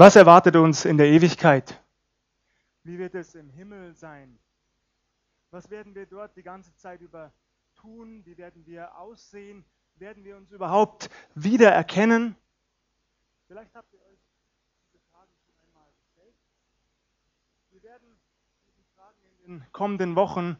Was 0.00 0.16
erwartet 0.16 0.56
uns 0.56 0.86
in 0.86 0.96
der 0.96 1.08
Ewigkeit? 1.08 1.78
Wie 2.84 2.96
wird 2.96 3.14
es 3.14 3.34
im 3.34 3.50
Himmel 3.50 3.94
sein? 3.94 4.38
Was 5.50 5.68
werden 5.68 5.94
wir 5.94 6.06
dort 6.06 6.34
die 6.38 6.42
ganze 6.42 6.74
Zeit 6.76 7.02
über 7.02 7.34
tun? 7.74 8.24
Wie 8.24 8.38
werden 8.38 8.64
wir 8.64 8.96
aussehen? 8.96 9.62
Werden 9.96 10.24
wir 10.24 10.38
uns 10.38 10.52
überhaupt 10.52 11.10
wiedererkennen? 11.34 12.34
Vielleicht 13.46 13.74
habt 13.74 13.92
ihr 13.92 14.00
euch 14.00 14.18
diese 14.86 15.04
Fragen 15.12 15.32
schon 15.44 15.54
einmal 15.68 15.92
gestellt. 16.02 16.34
Wir 17.70 17.82
werden 17.82 18.18
diesen 18.68 18.84
Fragen 18.96 19.18
in 19.44 19.58
den 19.58 19.72
kommenden 19.72 20.16
Wochen 20.16 20.56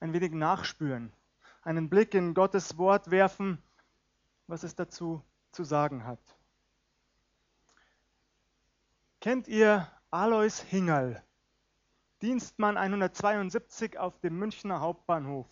ein 0.00 0.12
wenig 0.12 0.32
nachspüren, 0.32 1.10
einen 1.62 1.88
Blick 1.88 2.12
in 2.12 2.34
Gottes 2.34 2.76
Wort 2.76 3.10
werfen, 3.10 3.62
was 4.46 4.62
es 4.62 4.76
dazu 4.76 5.22
zu 5.52 5.64
sagen 5.64 6.04
hat. 6.04 6.20
Kennt 9.24 9.48
ihr 9.48 9.90
Alois 10.10 10.60
Hingerl? 10.68 11.24
Dienstmann 12.20 12.76
172 12.76 13.98
auf 13.98 14.20
dem 14.20 14.38
Münchner 14.38 14.80
Hauptbahnhof. 14.80 15.46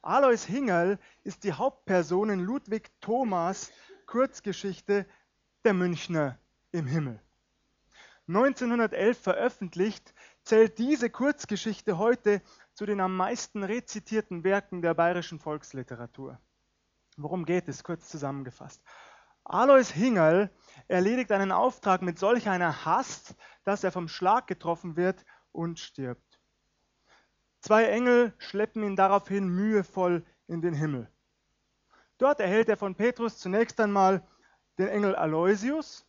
Alois 0.00 0.44
Hingerl 0.46 1.00
ist 1.24 1.42
die 1.42 1.52
Hauptperson 1.52 2.30
in 2.30 2.38
Ludwig 2.38 2.92
Thomas 3.00 3.72
Kurzgeschichte 4.06 5.06
Der 5.64 5.74
Münchner 5.74 6.38
im 6.70 6.86
Himmel. 6.86 7.20
1911 8.28 9.18
veröffentlicht, 9.18 10.14
zählt 10.44 10.78
diese 10.78 11.10
Kurzgeschichte 11.10 11.98
heute 11.98 12.42
zu 12.74 12.86
den 12.86 13.00
am 13.00 13.16
meisten 13.16 13.64
rezitierten 13.64 14.44
Werken 14.44 14.82
der 14.82 14.94
bayerischen 14.94 15.40
Volksliteratur. 15.40 16.38
Worum 17.16 17.44
geht 17.44 17.66
es, 17.66 17.82
kurz 17.82 18.08
zusammengefasst? 18.08 18.80
Alois 19.50 19.90
Hingerl 19.90 20.50
erledigt 20.88 21.32
einen 21.32 21.52
Auftrag 21.52 22.02
mit 22.02 22.18
solch 22.18 22.50
einer 22.50 22.84
Hast, 22.84 23.34
dass 23.64 23.82
er 23.82 23.90
vom 23.90 24.06
Schlag 24.06 24.46
getroffen 24.46 24.94
wird 24.94 25.24
und 25.52 25.78
stirbt. 25.78 26.38
Zwei 27.60 27.86
Engel 27.86 28.34
schleppen 28.36 28.82
ihn 28.82 28.94
daraufhin 28.94 29.48
mühevoll 29.48 30.26
in 30.48 30.60
den 30.60 30.74
Himmel. 30.74 31.10
Dort 32.18 32.40
erhält 32.40 32.68
er 32.68 32.76
von 32.76 32.94
Petrus 32.94 33.38
zunächst 33.38 33.80
einmal 33.80 34.22
den 34.78 34.88
Engel 34.88 35.16
Aloysius, 35.16 36.06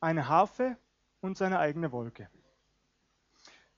eine 0.00 0.28
Harfe 0.28 0.76
und 1.20 1.36
seine 1.36 1.58
eigene 1.58 1.90
Wolke. 1.90 2.30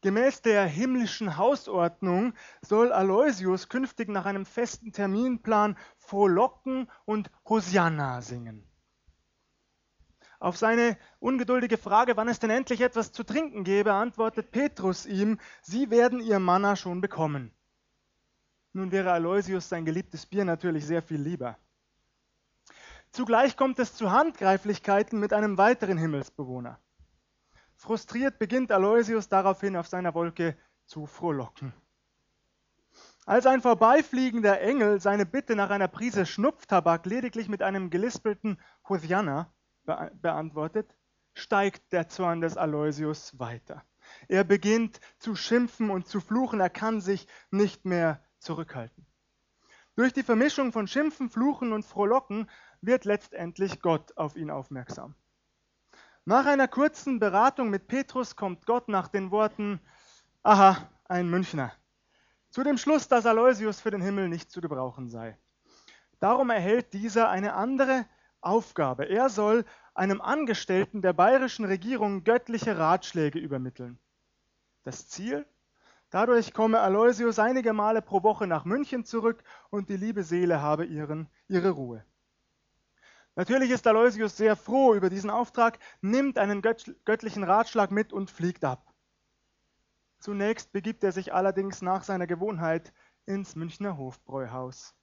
Gemäß 0.02 0.42
der 0.42 0.66
himmlischen 0.66 1.38
Hausordnung 1.38 2.34
soll 2.60 2.92
Aloysius 2.92 3.70
künftig 3.70 4.10
nach 4.10 4.26
einem 4.26 4.44
festen 4.44 4.92
Terminplan 4.92 5.78
Frohlocken 5.96 6.90
und 7.06 7.30
Hosianna 7.48 8.20
singen. 8.20 8.68
Auf 10.42 10.56
seine 10.56 10.96
ungeduldige 11.20 11.78
Frage, 11.78 12.16
wann 12.16 12.26
es 12.26 12.40
denn 12.40 12.50
endlich 12.50 12.80
etwas 12.80 13.12
zu 13.12 13.22
trinken 13.22 13.62
gebe, 13.62 13.92
antwortet 13.92 14.50
Petrus 14.50 15.06
ihm, 15.06 15.38
Sie 15.60 15.88
werden 15.88 16.18
Ihr 16.18 16.40
Manna 16.40 16.74
schon 16.74 17.00
bekommen. 17.00 17.52
Nun 18.72 18.90
wäre 18.90 19.12
Aloysius 19.12 19.68
sein 19.68 19.84
geliebtes 19.84 20.26
Bier 20.26 20.44
natürlich 20.44 20.84
sehr 20.84 21.00
viel 21.00 21.20
lieber. 21.20 21.56
Zugleich 23.12 23.56
kommt 23.56 23.78
es 23.78 23.94
zu 23.94 24.10
Handgreiflichkeiten 24.10 25.20
mit 25.20 25.32
einem 25.32 25.58
weiteren 25.58 25.96
Himmelsbewohner. 25.96 26.80
Frustriert 27.76 28.40
beginnt 28.40 28.72
Aloysius 28.72 29.28
daraufhin 29.28 29.76
auf 29.76 29.86
seiner 29.86 30.12
Wolke 30.12 30.56
zu 30.86 31.06
frohlocken. 31.06 31.72
Als 33.26 33.46
ein 33.46 33.60
vorbeifliegender 33.60 34.60
Engel 34.60 35.00
seine 35.00 35.24
Bitte 35.24 35.54
nach 35.54 35.70
einer 35.70 35.86
Prise 35.86 36.26
Schnupftabak 36.26 37.06
lediglich 37.06 37.48
mit 37.48 37.62
einem 37.62 37.90
gelispelten 37.90 38.58
Hosianna 38.88 39.48
beantwortet, 39.84 40.96
steigt 41.34 41.92
der 41.92 42.08
Zorn 42.08 42.40
des 42.40 42.56
Aloysius 42.56 43.38
weiter. 43.38 43.84
Er 44.28 44.44
beginnt 44.44 45.00
zu 45.18 45.34
schimpfen 45.36 45.90
und 45.90 46.06
zu 46.06 46.20
fluchen, 46.20 46.60
er 46.60 46.70
kann 46.70 47.00
sich 47.00 47.26
nicht 47.50 47.84
mehr 47.84 48.22
zurückhalten. 48.38 49.06
Durch 49.94 50.12
die 50.12 50.22
Vermischung 50.22 50.72
von 50.72 50.86
Schimpfen, 50.86 51.28
Fluchen 51.28 51.72
und 51.72 51.84
Frohlocken 51.84 52.48
wird 52.80 53.04
letztendlich 53.04 53.80
Gott 53.80 54.16
auf 54.16 54.36
ihn 54.36 54.50
aufmerksam. 54.50 55.14
Nach 56.24 56.46
einer 56.46 56.68
kurzen 56.68 57.18
Beratung 57.18 57.68
mit 57.68 57.88
Petrus 57.88 58.36
kommt 58.36 58.64
Gott 58.64 58.88
nach 58.88 59.08
den 59.08 59.30
Worten, 59.30 59.80
aha, 60.42 60.88
ein 61.04 61.28
Münchner, 61.28 61.72
zu 62.48 62.62
dem 62.62 62.78
Schluss, 62.78 63.08
dass 63.08 63.26
Aloysius 63.26 63.80
für 63.80 63.90
den 63.90 64.02
Himmel 64.02 64.28
nicht 64.28 64.50
zu 64.50 64.60
gebrauchen 64.60 65.08
sei. 65.08 65.36
Darum 66.20 66.50
erhält 66.50 66.92
dieser 66.92 67.28
eine 67.28 67.54
andere 67.54 68.06
Aufgabe. 68.42 69.08
Er 69.08 69.28
soll 69.28 69.64
einem 69.94 70.20
Angestellten 70.20 71.00
der 71.00 71.12
bayerischen 71.12 71.64
Regierung 71.64 72.24
göttliche 72.24 72.76
Ratschläge 72.76 73.38
übermitteln. 73.38 73.98
Das 74.84 75.08
Ziel? 75.08 75.46
Dadurch 76.10 76.52
komme 76.52 76.80
Aloysius 76.80 77.38
einige 77.38 77.72
Male 77.72 78.02
pro 78.02 78.22
Woche 78.22 78.46
nach 78.46 78.66
München 78.66 79.04
zurück 79.04 79.42
und 79.70 79.88
die 79.88 79.96
liebe 79.96 80.24
Seele 80.24 80.60
habe 80.60 80.84
ihren, 80.84 81.28
ihre 81.48 81.70
Ruhe. 81.70 82.04
Natürlich 83.34 83.70
ist 83.70 83.86
Aloysius 83.86 84.36
sehr 84.36 84.56
froh 84.56 84.94
über 84.94 85.08
diesen 85.08 85.30
Auftrag, 85.30 85.78
nimmt 86.02 86.38
einen 86.38 86.60
göttlichen 86.60 87.44
Ratschlag 87.44 87.90
mit 87.90 88.12
und 88.12 88.30
fliegt 88.30 88.62
ab. 88.62 88.92
Zunächst 90.18 90.72
begibt 90.72 91.02
er 91.02 91.12
sich 91.12 91.32
allerdings 91.32 91.80
nach 91.80 92.04
seiner 92.04 92.26
Gewohnheit 92.26 92.92
ins 93.24 93.56
Münchner 93.56 93.96
Hofbräuhaus. 93.96 94.94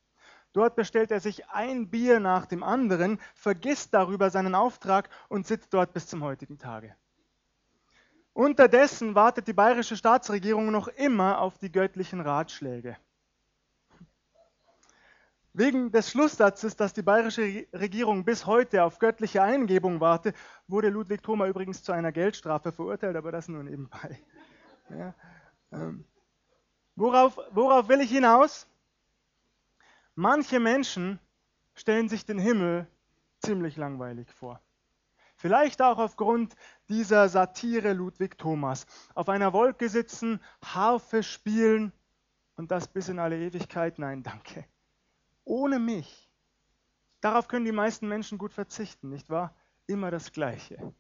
Dort 0.54 0.76
bestellt 0.76 1.12
er 1.12 1.20
sich 1.20 1.48
ein 1.50 1.90
Bier 1.90 2.20
nach 2.20 2.46
dem 2.46 2.64
anderen, 2.64 3.20
vergisst 3.36 3.94
darüber 3.94 4.30
seinen 4.32 4.56
Auftrag 4.56 5.10
und 5.28 5.46
sitzt 5.46 5.74
dort 5.74 5.94
bis 5.94 6.08
zum 6.08 6.24
heutigen 6.24 6.58
Tage. 6.58 6.96
Unterdessen 8.34 9.16
wartet 9.16 9.48
die 9.48 9.54
bayerische 9.54 9.98
Staatsregierung 9.98 10.72
noch 10.72 10.88
immer 10.88 11.42
auf 11.42 11.58
die 11.58 11.72
göttlichen 11.72 12.22
Ratschläge. 12.22 12.98
Wegen 15.54 15.92
des 15.92 16.12
Schlusssatzes, 16.12 16.76
dass 16.78 16.94
die 16.94 17.02
bayerische 17.02 17.68
Regierung 17.74 18.24
bis 18.24 18.46
heute 18.46 18.84
auf 18.84 19.00
göttliche 19.00 19.42
Eingebung 19.44 20.00
warte, 20.00 20.34
wurde 20.68 20.90
Ludwig 20.90 21.22
Thoma 21.22 21.48
übrigens 21.48 21.84
zu 21.84 21.92
einer 21.92 22.12
Geldstrafe 22.12 22.72
verurteilt, 22.72 23.18
aber 23.18 23.32
das 23.32 23.48
nur 23.50 23.64
nebenbei. 23.64 24.20
Ja, 24.90 25.14
ähm, 25.72 26.06
worauf, 26.96 27.38
worauf 27.52 27.90
will 27.90 28.00
ich 28.02 28.12
hinaus? 28.12 28.69
Manche 30.16 30.60
Menschen 30.60 31.20
stellen 31.76 32.10
sich 32.10 32.26
den 32.26 32.40
Himmel 32.40 32.88
ziemlich 33.40 33.78
langweilig 33.78 34.32
vor. 34.32 34.62
Vielleicht 35.36 35.82
auch 35.82 36.00
aufgrund 36.00 36.56
dieser 36.90 37.30
Satire 37.30 37.94
Ludwig 37.94 38.38
Thomas. 38.38 38.86
Auf 39.16 39.30
einer 39.30 39.54
Wolke 39.54 39.88
sitzen, 39.88 40.42
Harfe 40.62 41.24
spielen 41.24 41.94
und 42.58 42.72
das 42.72 42.90
bis 42.90 43.08
in 43.08 43.20
alle 43.20 43.38
Ewigkeit. 43.40 44.00
Nein, 44.00 44.22
danke. 44.22 44.66
Ohne 45.46 45.80
mich. 45.80 46.30
Darauf 47.22 47.48
können 47.48 47.64
die 47.64 47.72
meisten 47.72 48.08
Menschen 48.08 48.38
gut 48.38 48.54
verzichten, 48.54 49.10
nicht 49.10 49.30
wahr? 49.30 49.56
Immer 49.88 50.12
das 50.12 50.34
Gleiche. 50.34 50.94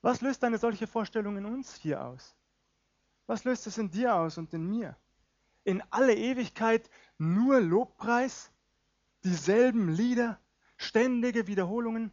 Was 0.00 0.22
löst 0.22 0.42
eine 0.42 0.58
solche 0.58 0.86
Vorstellung 0.86 1.36
in 1.36 1.44
uns 1.44 1.74
hier 1.74 2.02
aus? 2.02 2.34
Was 3.26 3.44
löst 3.44 3.66
es 3.66 3.76
in 3.76 3.90
dir 3.90 4.14
aus 4.14 4.38
und 4.38 4.52
in 4.54 4.66
mir? 4.66 4.96
In 5.64 5.82
alle 5.90 6.14
Ewigkeit 6.14 6.88
nur 7.18 7.60
Lobpreis, 7.60 8.50
dieselben 9.24 9.88
Lieder, 9.88 10.38
ständige 10.76 11.46
Wiederholungen. 11.46 12.10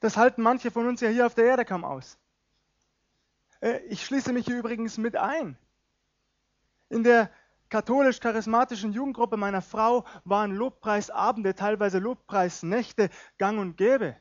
Das 0.00 0.16
halten 0.16 0.42
manche 0.42 0.70
von 0.70 0.86
uns 0.86 1.00
ja 1.00 1.08
hier 1.08 1.26
auf 1.26 1.34
der 1.34 1.44
Erde 1.44 1.64
kaum 1.64 1.84
aus. 1.84 2.18
Äh, 3.60 3.78
ich 3.88 4.04
schließe 4.04 4.32
mich 4.32 4.46
hier 4.46 4.58
übrigens 4.58 4.98
mit 4.98 5.16
ein. 5.16 5.58
In 6.88 7.04
der 7.04 7.30
katholisch-charismatischen 7.68 8.92
Jugendgruppe 8.92 9.36
meiner 9.36 9.60
Frau 9.60 10.06
waren 10.24 10.54
Lobpreisabende, 10.54 11.54
teilweise 11.54 11.98
Lobpreisnächte 11.98 13.10
gang 13.36 13.58
und 13.58 13.76
gäbe. 13.76 14.16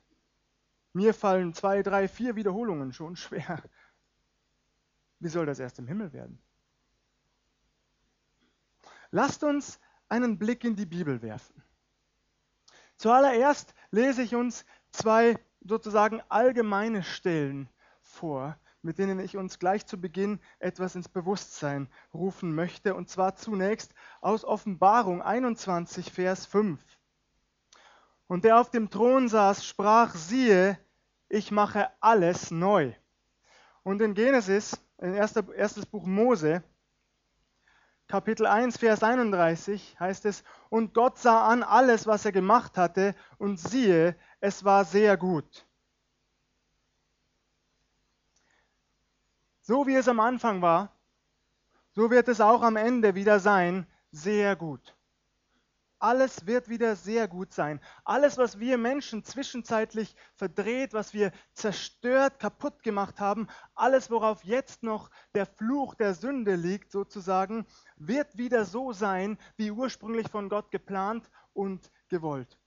Mir 0.93 1.13
fallen 1.13 1.53
zwei, 1.53 1.83
drei, 1.83 2.07
vier 2.07 2.35
Wiederholungen 2.35 2.91
schon 2.91 3.15
schwer. 3.15 3.63
Wie 5.19 5.29
soll 5.29 5.45
das 5.45 5.59
erst 5.59 5.79
im 5.79 5.87
Himmel 5.87 6.11
werden? 6.11 6.41
Lasst 9.11 9.43
uns 9.43 9.79
einen 10.09 10.37
Blick 10.37 10.63
in 10.63 10.75
die 10.75 10.85
Bibel 10.85 11.21
werfen. 11.21 11.63
Zuallererst 12.97 13.73
lese 13.91 14.23
ich 14.23 14.35
uns 14.35 14.65
zwei 14.91 15.37
sozusagen 15.61 16.21
allgemeine 16.29 17.03
Stellen 17.03 17.69
vor, 18.01 18.57
mit 18.81 18.97
denen 18.97 19.19
ich 19.19 19.37
uns 19.37 19.59
gleich 19.59 19.85
zu 19.85 19.99
Beginn 19.99 20.39
etwas 20.59 20.95
ins 20.95 21.09
Bewusstsein 21.09 21.89
rufen 22.13 22.55
möchte, 22.55 22.95
und 22.95 23.09
zwar 23.09 23.35
zunächst 23.35 23.93
aus 24.21 24.45
Offenbarung 24.45 25.21
21, 25.21 26.11
Vers 26.11 26.45
5. 26.45 26.79
Und 28.27 28.43
der 28.45 28.59
auf 28.59 28.71
dem 28.71 28.89
Thron 28.89 29.29
saß, 29.29 29.65
sprach, 29.65 30.15
siehe, 30.15 30.79
ich 31.29 31.51
mache 31.51 31.89
alles 31.99 32.51
neu. 32.51 32.93
Und 33.83 34.01
in 34.01 34.13
Genesis, 34.13 34.79
in 34.97 35.13
erstes 35.13 35.85
Buch 35.85 36.05
Mose, 36.05 36.63
Kapitel 38.07 38.45
1, 38.45 38.77
Vers 38.77 39.03
31 39.03 39.97
heißt 39.99 40.25
es, 40.25 40.43
und 40.69 40.93
Gott 40.93 41.17
sah 41.17 41.47
an 41.47 41.61
alles, 41.61 42.07
was 42.07 42.23
er 42.23 42.31
gemacht 42.31 42.77
hatte, 42.77 43.15
und 43.37 43.59
siehe, 43.59 44.15
es 44.39 44.63
war 44.63 44.85
sehr 44.85 45.17
gut. 45.17 45.67
So 49.61 49.85
wie 49.87 49.95
es 49.95 50.07
am 50.07 50.21
Anfang 50.21 50.61
war, 50.61 50.97
so 51.91 52.09
wird 52.09 52.29
es 52.29 52.39
auch 52.39 52.61
am 52.61 52.77
Ende 52.77 53.15
wieder 53.15 53.39
sein, 53.39 53.85
sehr 54.11 54.55
gut. 54.55 54.96
Alles 55.99 56.45
wird 56.45 56.69
wieder 56.69 56.95
sehr 56.95 57.27
gut 57.27 57.53
sein. 57.53 57.81
Alles, 58.03 58.37
was 58.37 58.59
wir 58.59 58.77
Menschen 58.77 59.23
zwischenzeitlich 59.23 60.15
verdreht, 60.35 60.93
was 60.93 61.13
wir 61.13 61.31
zerstört, 61.53 62.39
kaputt 62.39 62.83
gemacht 62.83 63.19
haben, 63.19 63.47
alles, 63.73 64.11
worauf 64.11 64.43
jetzt 64.43 64.83
noch 64.83 65.09
der 65.33 65.47
Fluch 65.47 65.95
der 65.95 66.13
Sünde 66.13 66.55
liegt, 66.55 66.91
sozusagen, 66.91 67.65
wird 67.95 68.37
wieder 68.37 68.65
so 68.65 68.93
sein, 68.93 69.39
wie 69.55 69.71
ursprünglich 69.71 70.29
von 70.29 70.49
Gott 70.49 70.69
geplant 70.69 71.31
und 71.53 71.91
gewollt. 72.09 72.59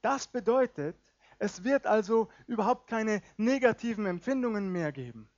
Das 0.00 0.26
bedeutet, 0.26 0.96
es 1.38 1.64
wird 1.64 1.86
also 1.86 2.28
überhaupt 2.46 2.86
keine 2.86 3.20
negativen 3.36 4.06
Empfindungen 4.06 4.72
mehr 4.72 4.92
geben. 4.92 5.28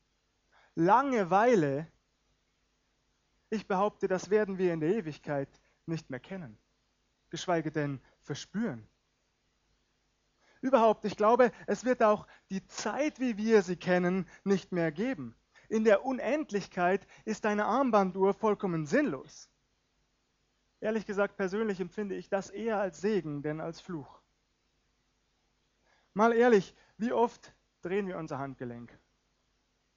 Langeweile, 0.77 1.89
ich 3.51 3.67
behaupte, 3.67 4.07
das 4.07 4.31
werden 4.31 4.59
wir 4.59 4.73
in 4.73 4.81
der 4.81 4.95
Ewigkeit 4.95 5.49
nicht 5.87 6.11
mehr 6.11 6.21
kennen, 6.21 6.59
geschweige 7.31 7.73
denn 7.73 8.01
verspüren. 8.21 8.89
Überhaupt, 10.61 11.05
ich 11.05 11.17
glaube, 11.17 11.51
es 11.67 11.85
wird 11.85 12.03
auch 12.03 12.27
die 12.51 12.65
Zeit, 12.69 13.19
wie 13.19 13.37
wir 13.37 13.63
sie 13.63 13.77
kennen, 13.77 14.29
nicht 14.45 14.71
mehr 14.71 14.93
geben. 14.93 15.35
In 15.69 15.85
der 15.85 16.05
Unendlichkeit 16.05 17.07
ist 17.25 17.47
eine 17.47 17.65
Armbanduhr 17.65 18.33
vollkommen 18.33 18.87
sinnlos. 18.87 19.49
Ehrlich 20.81 21.07
gesagt, 21.07 21.37
persönlich 21.37 21.81
empfinde 21.81 22.15
ich 22.15 22.29
das 22.29 22.51
eher 22.51 22.79
als 22.81 23.01
Segen, 23.01 23.43
denn 23.43 23.61
als 23.61 23.81
Fluch. 23.81 24.21
Mal 26.15 26.33
ehrlich, 26.33 26.75
wie 26.97 27.13
oft 27.13 27.55
drehen 27.81 28.07
wir 28.07 28.19
unser 28.19 28.39
Handgelenk 28.39 28.97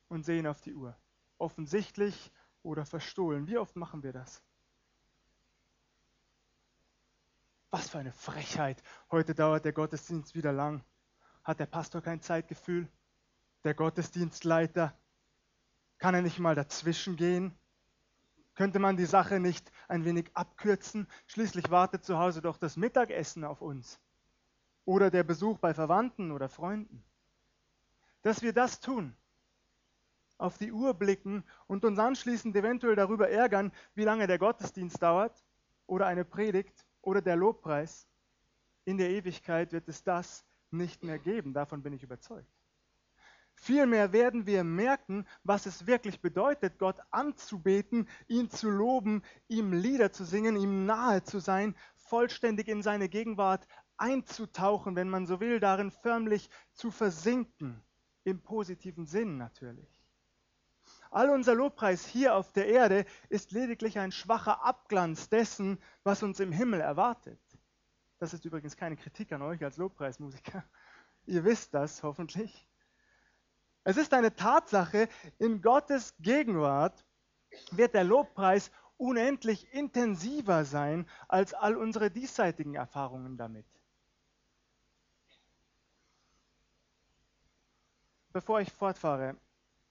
und 0.07 0.23
sehen 0.23 0.47
auf 0.47 0.61
die 0.61 0.73
Uhr? 0.73 0.97
Offensichtlich 1.37 2.31
oder 2.63 2.85
verstohlen. 2.85 3.47
Wie 3.47 3.57
oft 3.57 3.75
machen 3.75 4.01
wir 4.01 4.13
das? 4.13 4.41
Was 7.71 7.89
für 7.89 7.97
eine 7.99 8.13
Frechheit. 8.13 8.81
Heute 9.11 9.35
dauert 9.35 9.65
der 9.65 9.73
Gottesdienst 9.73 10.35
wieder 10.35 10.53
lang. 10.53 10.83
Hat 11.43 11.59
der 11.59 11.65
Pastor 11.65 12.01
kein 12.01 12.21
Zeitgefühl? 12.21 12.87
Der 13.63 13.73
Gottesdienstleiter? 13.73 14.97
Kann 15.97 16.15
er 16.15 16.21
nicht 16.21 16.39
mal 16.39 16.55
dazwischen 16.55 17.15
gehen? 17.15 17.57
Könnte 18.53 18.79
man 18.79 18.95
die 18.95 19.05
Sache 19.05 19.39
nicht 19.39 19.71
ein 19.87 20.05
wenig 20.05 20.31
abkürzen? 20.33 21.07
Schließlich 21.27 21.69
wartet 21.69 22.05
zu 22.05 22.17
Hause 22.17 22.41
doch 22.41 22.57
das 22.57 22.77
Mittagessen 22.77 23.43
auf 23.43 23.61
uns 23.61 23.99
oder 24.85 25.09
der 25.11 25.23
Besuch 25.23 25.57
bei 25.57 25.73
Verwandten 25.73 26.31
oder 26.31 26.47
Freunden. 26.47 27.03
Dass 28.21 28.41
wir 28.41 28.53
das 28.53 28.79
tun, 28.79 29.15
auf 30.37 30.57
die 30.57 30.71
Uhr 30.71 30.93
blicken 30.93 31.43
und 31.67 31.85
uns 31.85 31.99
anschließend 31.99 32.55
eventuell 32.55 32.95
darüber 32.95 33.29
ärgern, 33.29 33.71
wie 33.95 34.03
lange 34.03 34.27
der 34.27 34.39
Gottesdienst 34.39 35.01
dauert 35.01 35.43
oder 35.87 36.07
eine 36.07 36.25
Predigt 36.25 36.84
oder 37.05 37.21
der 37.21 37.35
Lobpreis. 37.35 38.07
In 38.83 38.97
der 38.97 39.09
Ewigkeit 39.09 39.71
wird 39.71 39.87
es 39.87 40.03
das 40.03 40.45
nicht 40.71 41.03
mehr 41.03 41.19
geben, 41.19 41.53
davon 41.53 41.81
bin 41.81 41.93
ich 41.93 42.03
überzeugt. 42.03 42.51
Vielmehr 43.55 44.11
werden 44.11 44.45
wir 44.45 44.63
merken, 44.63 45.25
was 45.43 45.65
es 45.65 45.87
wirklich 45.87 46.21
bedeutet, 46.21 46.77
Gott 46.77 46.99
anzubeten, 47.11 48.09
ihn 48.27 48.49
zu 48.49 48.69
loben, 48.69 49.23
ihm 49.47 49.71
Lieder 49.71 50.11
zu 50.11 50.25
singen, 50.25 50.57
ihm 50.57 50.85
nahe 50.85 51.23
zu 51.23 51.39
sein, 51.39 51.73
vollständig 51.95 52.67
in 52.67 52.83
seine 52.83 53.07
Gegenwart 53.07 53.65
einzutauchen, 53.97 54.95
wenn 54.95 55.09
man 55.09 55.25
so 55.25 55.39
will, 55.39 55.59
darin 55.59 55.89
förmlich 55.89 56.49
zu 56.73 56.91
versinken, 56.91 57.81
im 58.25 58.41
positiven 58.41 59.05
Sinn 59.05 59.37
natürlich. 59.37 59.94
All 61.15 61.29
unser 61.29 61.55
Lobpreis 61.55 62.05
hier 62.05 62.35
auf 62.35 62.51
der 62.51 62.67
Erde 62.67 63.05
ist 63.29 63.53
lediglich 63.53 63.97
ein 63.99 64.11
schwacher 64.11 64.65
Abglanz 64.65 65.29
dessen, 65.29 65.79
was 66.03 66.21
uns 66.23 66.41
im 66.41 66.51
Himmel 66.51 66.81
erwartet. 66.81 67.39
Das 68.19 68.33
ist 68.33 68.43
übrigens 68.43 68.75
keine 68.75 68.97
Kritik 68.97 69.31
an 69.31 69.41
euch 69.41 69.63
als 69.63 69.77
Lobpreismusiker. 69.77 70.65
Ihr 71.25 71.45
wisst 71.45 71.73
das 71.73 72.03
hoffentlich. 72.03 72.67
Es 73.85 73.95
ist 73.95 74.13
eine 74.13 74.35
Tatsache, 74.35 75.07
in 75.37 75.61
Gottes 75.61 76.13
Gegenwart 76.19 77.05
wird 77.71 77.93
der 77.93 78.03
Lobpreis 78.03 78.69
unendlich 78.97 79.73
intensiver 79.73 80.65
sein 80.65 81.07
als 81.29 81.53
all 81.53 81.77
unsere 81.77 82.11
diesseitigen 82.11 82.75
Erfahrungen 82.75 83.37
damit. 83.37 83.65
bevor 88.35 88.59
ich 88.59 88.69
fortfahre. 88.73 89.37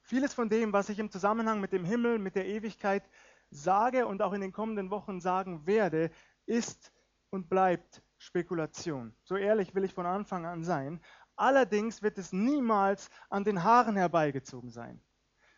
Vieles 0.04 0.34
von 0.34 0.48
dem, 0.48 0.72
was 0.72 0.88
ich 0.88 0.98
im 0.98 1.10
Zusammenhang 1.10 1.60
mit 1.60 1.72
dem 1.72 1.84
Himmel, 1.84 2.18
mit 2.18 2.36
der 2.36 2.46
Ewigkeit 2.46 3.02
sage 3.50 4.06
und 4.06 4.22
auch 4.22 4.32
in 4.32 4.40
den 4.40 4.52
kommenden 4.52 4.90
Wochen 4.90 5.20
sagen 5.20 5.66
werde, 5.66 6.10
ist 6.46 6.92
und 7.30 7.48
bleibt 7.48 8.02
Spekulation. 8.18 9.14
So 9.22 9.36
ehrlich 9.36 9.74
will 9.74 9.84
ich 9.84 9.94
von 9.94 10.06
Anfang 10.06 10.46
an 10.46 10.62
sein. 10.62 11.00
Allerdings 11.36 12.02
wird 12.02 12.18
es 12.18 12.32
niemals 12.32 13.10
an 13.28 13.44
den 13.44 13.64
Haaren 13.64 13.96
herbeigezogen 13.96 14.70
sein, 14.70 15.00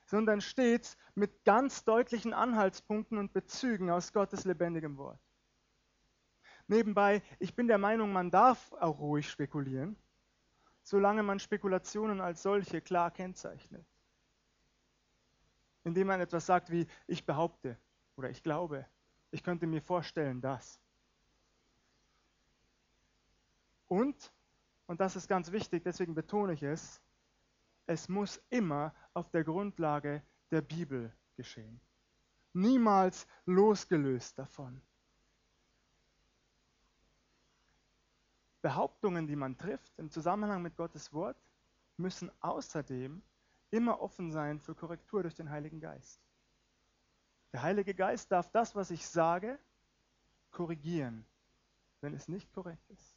sondern 0.06 0.40
stets 0.40 0.96
mit 1.14 1.44
ganz 1.44 1.84
deutlichen 1.84 2.32
Anhaltspunkten 2.32 3.18
und 3.18 3.32
Bezügen 3.32 3.90
aus 3.90 4.12
Gottes 4.12 4.44
lebendigem 4.44 4.96
Wort. 4.96 5.20
Nebenbei, 6.68 7.22
ich 7.38 7.54
bin 7.54 7.68
der 7.68 7.78
Meinung, 7.78 8.12
man 8.12 8.30
darf 8.30 8.72
auch 8.72 8.98
ruhig 8.98 9.28
spekulieren 9.28 9.96
solange 10.86 11.24
man 11.24 11.40
Spekulationen 11.40 12.20
als 12.20 12.42
solche 12.42 12.80
klar 12.80 13.10
kennzeichnet. 13.10 13.84
Indem 15.86 16.08
man 16.08 16.20
etwas 16.20 16.44
sagt 16.44 16.72
wie 16.72 16.84
ich 17.06 17.24
behaupte 17.24 17.78
oder 18.16 18.28
ich 18.28 18.42
glaube, 18.42 18.84
ich 19.30 19.44
könnte 19.44 19.68
mir 19.68 19.80
vorstellen, 19.80 20.40
dass. 20.40 20.80
Und, 23.86 24.32
und 24.88 24.98
das 24.98 25.14
ist 25.14 25.28
ganz 25.28 25.52
wichtig, 25.52 25.84
deswegen 25.84 26.12
betone 26.12 26.54
ich 26.54 26.64
es, 26.64 27.00
es 27.86 28.08
muss 28.08 28.42
immer 28.50 28.92
auf 29.14 29.30
der 29.30 29.44
Grundlage 29.44 30.24
der 30.50 30.60
Bibel 30.60 31.12
geschehen. 31.36 31.80
Niemals 32.52 33.28
losgelöst 33.44 34.36
davon. 34.40 34.82
Behauptungen, 38.60 39.28
die 39.28 39.36
man 39.36 39.56
trifft 39.56 39.96
im 39.98 40.10
Zusammenhang 40.10 40.62
mit 40.62 40.76
Gottes 40.76 41.12
Wort, 41.12 41.36
müssen 41.96 42.28
außerdem 42.40 43.22
immer 43.70 44.00
offen 44.00 44.32
sein 44.32 44.60
für 44.60 44.74
Korrektur 44.74 45.22
durch 45.22 45.34
den 45.34 45.50
Heiligen 45.50 45.80
Geist. 45.80 46.20
Der 47.52 47.62
Heilige 47.62 47.94
Geist 47.94 48.30
darf 48.32 48.50
das, 48.50 48.74
was 48.74 48.90
ich 48.90 49.06
sage, 49.06 49.58
korrigieren, 50.50 51.24
wenn 52.00 52.14
es 52.14 52.28
nicht 52.28 52.52
korrekt 52.52 52.88
ist. 52.90 53.16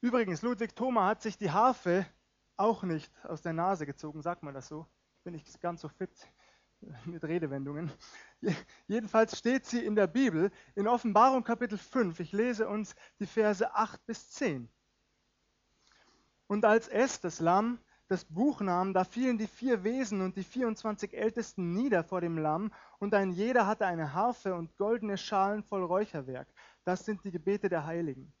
Übrigens, 0.00 0.42
Ludwig 0.42 0.76
Thoma 0.76 1.06
hat 1.06 1.22
sich 1.22 1.36
die 1.36 1.50
Harfe 1.50 2.06
auch 2.56 2.82
nicht 2.82 3.12
aus 3.24 3.42
der 3.42 3.52
Nase 3.52 3.86
gezogen, 3.86 4.22
sagt 4.22 4.42
man 4.42 4.54
das 4.54 4.68
so. 4.68 4.86
Bin 5.24 5.34
ich 5.34 5.60
ganz 5.60 5.80
so 5.80 5.88
fit 5.88 6.10
mit 7.04 7.24
Redewendungen. 7.24 7.90
Jedenfalls 8.86 9.36
steht 9.38 9.66
sie 9.66 9.84
in 9.84 9.96
der 9.96 10.06
Bibel 10.06 10.50
in 10.74 10.86
Offenbarung 10.86 11.42
Kapitel 11.42 11.78
5. 11.78 12.20
Ich 12.20 12.32
lese 12.32 12.68
uns 12.68 12.94
die 13.18 13.26
Verse 13.26 13.74
8 13.74 14.04
bis 14.06 14.30
10. 14.30 14.68
Und 16.46 16.64
als 16.64 16.88
es, 16.88 17.20
das 17.20 17.40
Lamm, 17.40 17.78
das 18.08 18.24
Buch 18.24 18.60
nahm, 18.60 18.94
da 18.94 19.02
fielen 19.02 19.36
die 19.36 19.48
vier 19.48 19.82
Wesen 19.82 20.20
und 20.20 20.36
die 20.36 20.44
24 20.44 21.12
Ältesten 21.12 21.72
nieder 21.72 22.04
vor 22.04 22.20
dem 22.20 22.38
Lamm, 22.38 22.72
und 22.98 23.14
ein 23.14 23.32
jeder 23.32 23.66
hatte 23.66 23.86
eine 23.86 24.12
Harfe 24.12 24.54
und 24.54 24.76
goldene 24.76 25.18
Schalen 25.18 25.64
voll 25.64 25.82
Räucherwerk. 25.82 26.46
Das 26.84 27.04
sind 27.04 27.24
die 27.24 27.32
Gebete 27.32 27.68
der 27.68 27.84
Heiligen. 27.84 28.32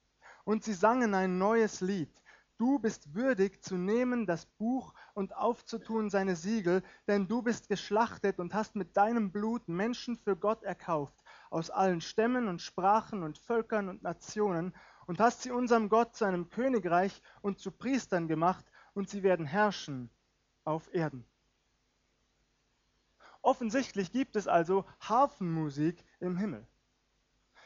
Und 0.44 0.62
sie 0.62 0.74
sangen 0.74 1.14
ein 1.14 1.38
neues 1.38 1.80
Lied. 1.80 2.22
Du 2.58 2.78
bist 2.78 3.14
würdig 3.14 3.62
zu 3.62 3.76
nehmen 3.76 4.24
das 4.24 4.46
Buch 4.46 4.94
und 5.12 5.36
aufzutun 5.36 6.08
seine 6.08 6.36
Siegel, 6.36 6.82
denn 7.06 7.28
du 7.28 7.42
bist 7.42 7.68
geschlachtet 7.68 8.38
und 8.38 8.54
hast 8.54 8.76
mit 8.76 8.96
deinem 8.96 9.30
Blut 9.30 9.68
Menschen 9.68 10.16
für 10.16 10.36
Gott 10.36 10.62
erkauft, 10.62 11.22
aus 11.50 11.68
allen 11.68 12.00
Stämmen 12.00 12.48
und 12.48 12.62
Sprachen 12.62 13.24
und 13.24 13.36
Völkern 13.36 13.90
und 13.90 14.02
Nationen, 14.02 14.72
und 15.06 15.20
hast 15.20 15.42
sie 15.42 15.50
unserem 15.50 15.88
Gott 15.88 16.16
zu 16.16 16.24
einem 16.24 16.50
Königreich 16.50 17.22
und 17.42 17.58
zu 17.58 17.70
Priestern 17.70 18.28
gemacht, 18.28 18.64
und 18.94 19.10
sie 19.10 19.22
werden 19.22 19.44
herrschen 19.44 20.08
auf 20.64 20.92
Erden. 20.94 21.26
Offensichtlich 23.42 24.10
gibt 24.10 24.36
es 24.36 24.48
also 24.48 24.86
Harfenmusik 25.00 26.02
im 26.18 26.36
Himmel. 26.36 26.66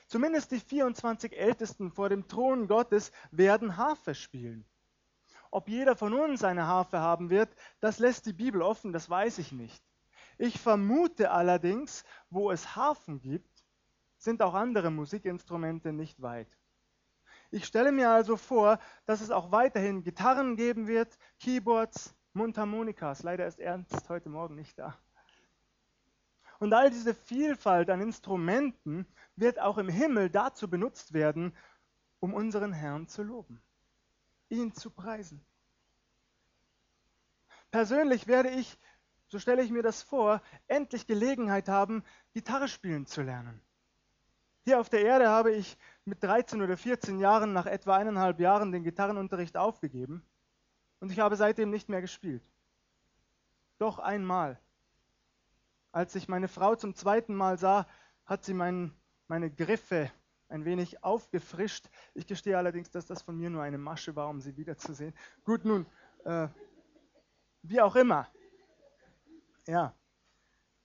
Zumindest 0.09 0.50
die 0.50 0.59
24 0.59 1.38
Ältesten 1.38 1.92
vor 1.92 2.09
dem 2.09 2.26
Thron 2.26 2.66
Gottes 2.66 3.12
werden 3.30 3.76
Harfe 3.76 4.16
spielen. 4.16 4.66
Ob 5.52 5.68
jeder 5.68 5.97
von 5.97 6.12
uns 6.12 6.44
eine 6.44 6.66
Harfe 6.66 6.99
haben 6.99 7.30
wird, 7.30 7.49
das 7.78 8.00
lässt 8.00 8.26
die 8.26 8.32
Bibel 8.32 8.61
offen, 8.61 8.92
das 8.92 9.09
weiß 9.09 9.38
ich 9.38 9.52
nicht. 9.52 9.82
Ich 10.37 10.61
vermute 10.61 11.30
allerdings, 11.30 12.04
wo 12.28 12.50
es 12.50 12.75
Harfen 12.75 13.20
gibt, 13.20 13.64
sind 14.18 14.42
auch 14.42 14.54
andere 14.54 14.90
Musikinstrumente 14.90 15.92
nicht 15.92 16.20
weit. 16.20 16.49
Ich 17.50 17.64
stelle 17.64 17.90
mir 17.90 18.11
also 18.11 18.37
vor, 18.37 18.78
dass 19.07 19.21
es 19.21 19.30
auch 19.30 19.50
weiterhin 19.50 20.02
Gitarren 20.02 20.57
geben 20.57 20.87
wird, 20.87 21.19
Keyboards, 21.40 22.14
Mundharmonikas. 22.33 23.25
Leider 23.25 23.47
ist 23.47 23.59
Ernst 23.59 24.09
heute 24.09 24.28
Morgen 24.28 24.54
nicht 24.54 24.78
da. 24.78 24.97
Und 26.61 26.73
all 26.75 26.90
diese 26.90 27.14
Vielfalt 27.14 27.90
an 27.90 28.00
Instrumenten 28.00 29.07
wird 29.35 29.59
auch 29.59 29.78
im 29.78 29.88
Himmel 29.88 30.30
dazu 30.30 30.69
benutzt 30.69 31.12
werden, 31.12 31.57
um 32.21 32.35
unseren 32.35 32.73
Herrn 32.73 33.09
zu 33.09 33.23
loben, 33.23 33.61
ihn 34.50 34.73
zu 34.73 34.90
preisen. 34.90 35.45
Persönlich 37.71 38.26
werde 38.26 38.50
ich, 38.50 38.78
so 39.28 39.38
stelle 39.38 39.62
ich 39.62 39.71
mir 39.71 39.83
das 39.83 40.02
vor, 40.02 40.42
endlich 40.69 41.07
Gelegenheit 41.07 41.69
haben, 41.69 42.04
Gitarre 42.33 42.69
spielen 42.69 43.07
zu 43.07 43.23
lernen. 43.23 43.61
Hier 44.64 44.79
auf 44.79 44.88
der 44.88 45.02
Erde 45.02 45.29
habe 45.29 45.52
ich 45.52 45.79
mit 46.05 46.23
13 46.23 46.61
oder 46.61 46.76
14 46.76 47.19
Jahren 47.19 47.52
nach 47.52 47.67
etwa 47.67 47.97
eineinhalb 47.97 48.40
Jahren 48.40 48.73
den 48.73 48.85
Gitarrenunterricht 48.85 49.57
aufgegeben 49.57 50.23
und 51.00 51.11
ich 51.11 51.19
habe 51.19 51.37
seitdem 51.37 51.71
nicht 51.71 51.88
mehr 51.88 52.02
gespielt. 52.02 52.43
Doch 53.79 53.99
einmal, 53.99 54.61
als 55.93 56.14
ich 56.14 56.29
meine 56.29 56.49
Frau 56.49 56.75
zum 56.76 56.95
zweiten 56.95 57.35
Mal 57.35 57.59
sah, 57.59 57.87
hat 58.26 58.45
sie 58.45 58.52
mein, 58.52 58.95
meine 59.26 59.50
Griffe 59.50 60.11
ein 60.49 60.64
wenig 60.64 61.02
aufgefrischt. 61.02 61.88
Ich 62.12 62.26
gestehe 62.26 62.59
allerdings, 62.59 62.90
dass 62.90 63.07
das 63.07 63.23
von 63.23 63.37
mir 63.37 63.49
nur 63.49 63.62
eine 63.62 63.79
Masche 63.79 64.14
war, 64.14 64.29
um 64.29 64.40
sie 64.40 64.57
wiederzusehen. 64.57 65.14
Gut, 65.45 65.64
nun, 65.64 65.87
äh, 66.25 66.49
wie 67.62 67.81
auch 67.81 67.97
immer. 67.97 68.29
Ja, 69.67 69.95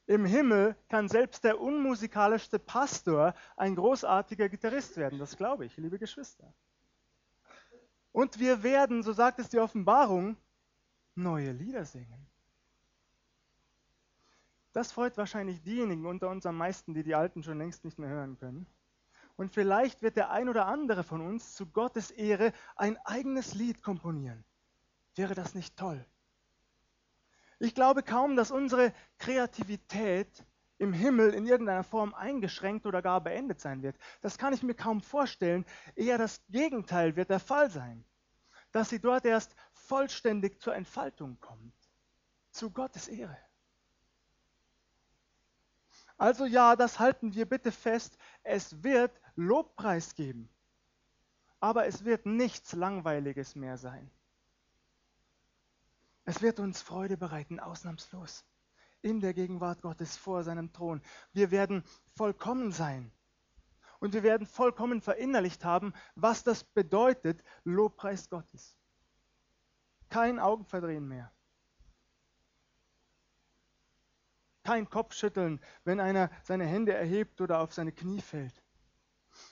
im 0.07 0.25
Himmel 0.25 0.75
kann 0.89 1.09
selbst 1.09 1.43
der 1.43 1.59
unmusikalischste 1.59 2.59
Pastor 2.59 3.33
ein 3.57 3.75
großartiger 3.75 4.49
Gitarrist 4.49 4.97
werden, 4.97 5.19
das 5.19 5.35
glaube 5.35 5.65
ich, 5.65 5.77
liebe 5.77 5.97
Geschwister. 5.97 6.53
Und 8.11 8.39
wir 8.39 8.63
werden, 8.63 9.03
so 9.03 9.13
sagt 9.13 9.39
es 9.39 9.49
die 9.49 9.59
Offenbarung, 9.59 10.37
neue 11.15 11.51
Lieder 11.51 11.85
singen. 11.85 12.27
Das 14.73 14.91
freut 14.91 15.17
wahrscheinlich 15.17 15.61
diejenigen 15.61 16.05
unter 16.05 16.29
uns 16.29 16.45
am 16.45 16.57
meisten, 16.57 16.93
die 16.93 17.03
die 17.03 17.15
Alten 17.15 17.43
schon 17.43 17.57
längst 17.57 17.83
nicht 17.85 17.97
mehr 17.97 18.09
hören 18.09 18.37
können. 18.37 18.67
Und 19.37 19.51
vielleicht 19.51 20.01
wird 20.01 20.17
der 20.17 20.31
ein 20.31 20.49
oder 20.49 20.65
andere 20.65 21.03
von 21.03 21.21
uns 21.21 21.55
zu 21.55 21.65
Gottes 21.65 22.11
Ehre 22.11 22.53
ein 22.75 22.97
eigenes 23.05 23.53
Lied 23.53 23.81
komponieren. 23.81 24.45
Wäre 25.15 25.33
das 25.33 25.55
nicht 25.55 25.77
toll? 25.77 26.05
Ich 27.65 27.73
glaube 27.73 28.03
kaum, 28.03 28.35
dass 28.35 28.51
unsere 28.51 28.93
Kreativität 29.17 30.45
im 30.77 30.93
Himmel 30.93 31.33
in 31.33 31.47
irgendeiner 31.47 31.83
Form 31.83 32.13
eingeschränkt 32.13 32.85
oder 32.85 33.01
gar 33.01 33.21
beendet 33.21 33.59
sein 33.59 33.81
wird. 33.81 33.95
Das 34.21 34.37
kann 34.37 34.53
ich 34.53 34.61
mir 34.61 34.75
kaum 34.75 35.01
vorstellen. 35.01 35.65
Eher 35.95 36.19
das 36.19 36.45
Gegenteil 36.49 37.15
wird 37.15 37.31
der 37.31 37.39
Fall 37.39 37.71
sein, 37.71 38.05
dass 38.71 38.89
sie 38.89 38.99
dort 38.99 39.25
erst 39.25 39.55
vollständig 39.73 40.61
zur 40.61 40.75
Entfaltung 40.75 41.39
kommt. 41.39 41.73
Zu 42.51 42.69
Gottes 42.69 43.07
Ehre. 43.07 43.39
Also 46.19 46.45
ja, 46.45 46.75
das 46.75 46.99
halten 46.99 47.33
wir 47.33 47.47
bitte 47.47 47.71
fest. 47.71 48.15
Es 48.43 48.83
wird 48.83 49.19
Lobpreis 49.35 50.13
geben. 50.13 50.49
Aber 51.59 51.87
es 51.87 52.05
wird 52.05 52.27
nichts 52.27 52.73
Langweiliges 52.73 53.55
mehr 53.55 53.79
sein. 53.79 54.11
Es 56.25 56.41
wird 56.41 56.59
uns 56.59 56.81
Freude 56.81 57.17
bereiten, 57.17 57.59
ausnahmslos, 57.59 58.45
in 59.01 59.21
der 59.21 59.35
Gegenwart 59.35 59.83
Gottes 59.83 60.17
vor 60.17 60.43
seinem 60.43 60.73
Thron. 60.73 61.01
Wir 61.33 61.51
werden 61.51 61.83
vollkommen 62.15 62.71
sein. 62.71 63.11
Und 63.99 64.13
wir 64.13 64.23
werden 64.23 64.47
vollkommen 64.47 65.01
verinnerlicht 65.01 65.63
haben, 65.63 65.93
was 66.15 66.43
das 66.43 66.63
bedeutet, 66.63 67.43
Lobpreis 67.63 68.29
Gottes. 68.29 68.75
Kein 70.09 70.39
Augenverdrehen 70.39 71.07
mehr. 71.07 71.31
Kein 74.63 74.89
Kopfschütteln, 74.89 75.61
wenn 75.83 75.99
einer 75.99 76.31
seine 76.43 76.65
Hände 76.65 76.93
erhebt 76.93 77.39
oder 77.39 77.59
auf 77.59 77.73
seine 77.73 77.91
Knie 77.91 78.21
fällt. 78.21 78.63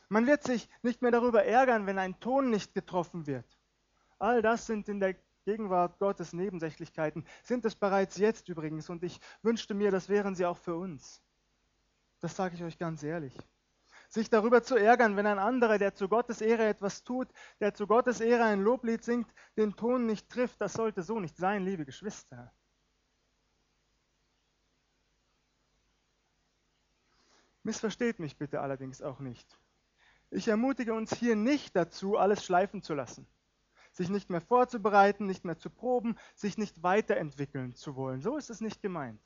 Man 0.10 0.26
wird 0.26 0.44
sich 0.44 0.68
nicht 0.82 1.04
mehr 1.04 1.12
darüber 1.12 1.46
ärgern, 1.46 1.86
wenn 1.86 2.00
ein 2.00 2.20
Ton 2.20 2.50
nicht 2.50 2.74
getroffen 2.74 3.28
wird. 3.28 3.60
All 4.18 4.42
das 4.42 4.66
sind 4.66 4.90
in 4.90 5.00
der 5.00 5.16
Gegenwart 5.46 6.00
Gottes 6.00 6.34
Nebensächlichkeiten 6.34 7.26
sind 7.44 7.66
es 7.66 7.76
bereits 7.76 8.18
jetzt 8.18 8.48
übrigens 8.50 8.90
und 8.90 9.04
ich 9.04 9.20
wünschte 9.42 9.74
mir, 9.74 9.92
das 9.92 10.10
wären 10.10 10.36
sie 10.36 10.46
auch 10.46 10.58
für 10.58 10.76
uns. 10.76 11.22
Das 12.22 12.36
sage 12.36 12.56
ich 12.56 12.64
euch 12.64 12.78
ganz 12.78 13.04
ehrlich. 13.04 13.38
Sich 14.08 14.30
darüber 14.30 14.64
zu 14.64 14.76
ärgern, 14.76 15.18
wenn 15.18 15.26
ein 15.26 15.40
anderer, 15.40 15.78
der 15.78 15.96
zu 15.96 16.08
Gottes 16.08 16.40
Ehre 16.40 16.68
etwas 16.68 17.04
tut, 17.04 17.28
der 17.60 17.74
zu 17.74 17.88
Gottes 17.88 18.22
Ehre 18.22 18.44
ein 18.44 18.62
Loblied 18.62 19.04
singt, 19.04 19.28
den 19.58 19.76
Ton 19.76 20.06
nicht 20.06 20.30
trifft, 20.30 20.62
das 20.62 20.74
sollte 20.74 21.04
so 21.04 21.20
nicht 21.20 21.36
sein, 21.36 21.66
liebe 21.66 21.84
Geschwister. 21.84 22.54
Missversteht 27.64 28.20
mich 28.20 28.38
bitte 28.38 28.62
allerdings 28.62 29.02
auch 29.02 29.20
nicht. 29.20 29.58
Ich 30.30 30.48
ermutige 30.48 30.94
uns 30.94 31.14
hier 31.14 31.36
nicht 31.36 31.76
dazu, 31.76 32.18
alles 32.18 32.46
schleifen 32.46 32.82
zu 32.82 32.94
lassen 32.94 33.28
sich 33.94 34.10
nicht 34.10 34.30
mehr 34.30 34.42
vorzubereiten, 34.42 35.26
nicht 35.26 35.46
mehr 35.46 35.58
zu 35.58 35.70
proben, 35.70 36.18
sich 36.36 36.58
nicht 36.58 36.84
weiterentwickeln 36.84 37.76
zu 37.76 37.96
wollen. 37.96 38.22
So 38.22 38.36
ist 38.38 38.50
es 38.50 38.60
nicht 38.60 38.82
gemeint. 38.82 39.22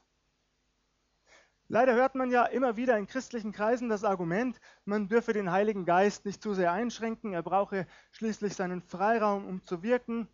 Leider 1.69 1.95
hört 1.95 2.15
man 2.15 2.31
ja 2.31 2.45
immer 2.45 2.77
wieder 2.77 2.97
in 2.97 3.07
christlichen 3.07 3.51
Kreisen 3.51 3.89
das 3.89 4.05
Argument, 4.05 4.59
man 4.85 5.09
dürfe 5.09 5.33
den 5.33 5.51
Heiligen 5.51 5.85
Geist 5.85 6.25
nicht 6.25 6.41
zu 6.41 6.53
sehr 6.53 6.71
einschränken, 6.71 7.33
er 7.33 7.43
brauche 7.43 7.87
schließlich 8.11 8.53
seinen 8.55 8.81
Freiraum, 8.81 9.45
um 9.45 9.65
zu 9.65 9.83
wirken. 9.83 10.29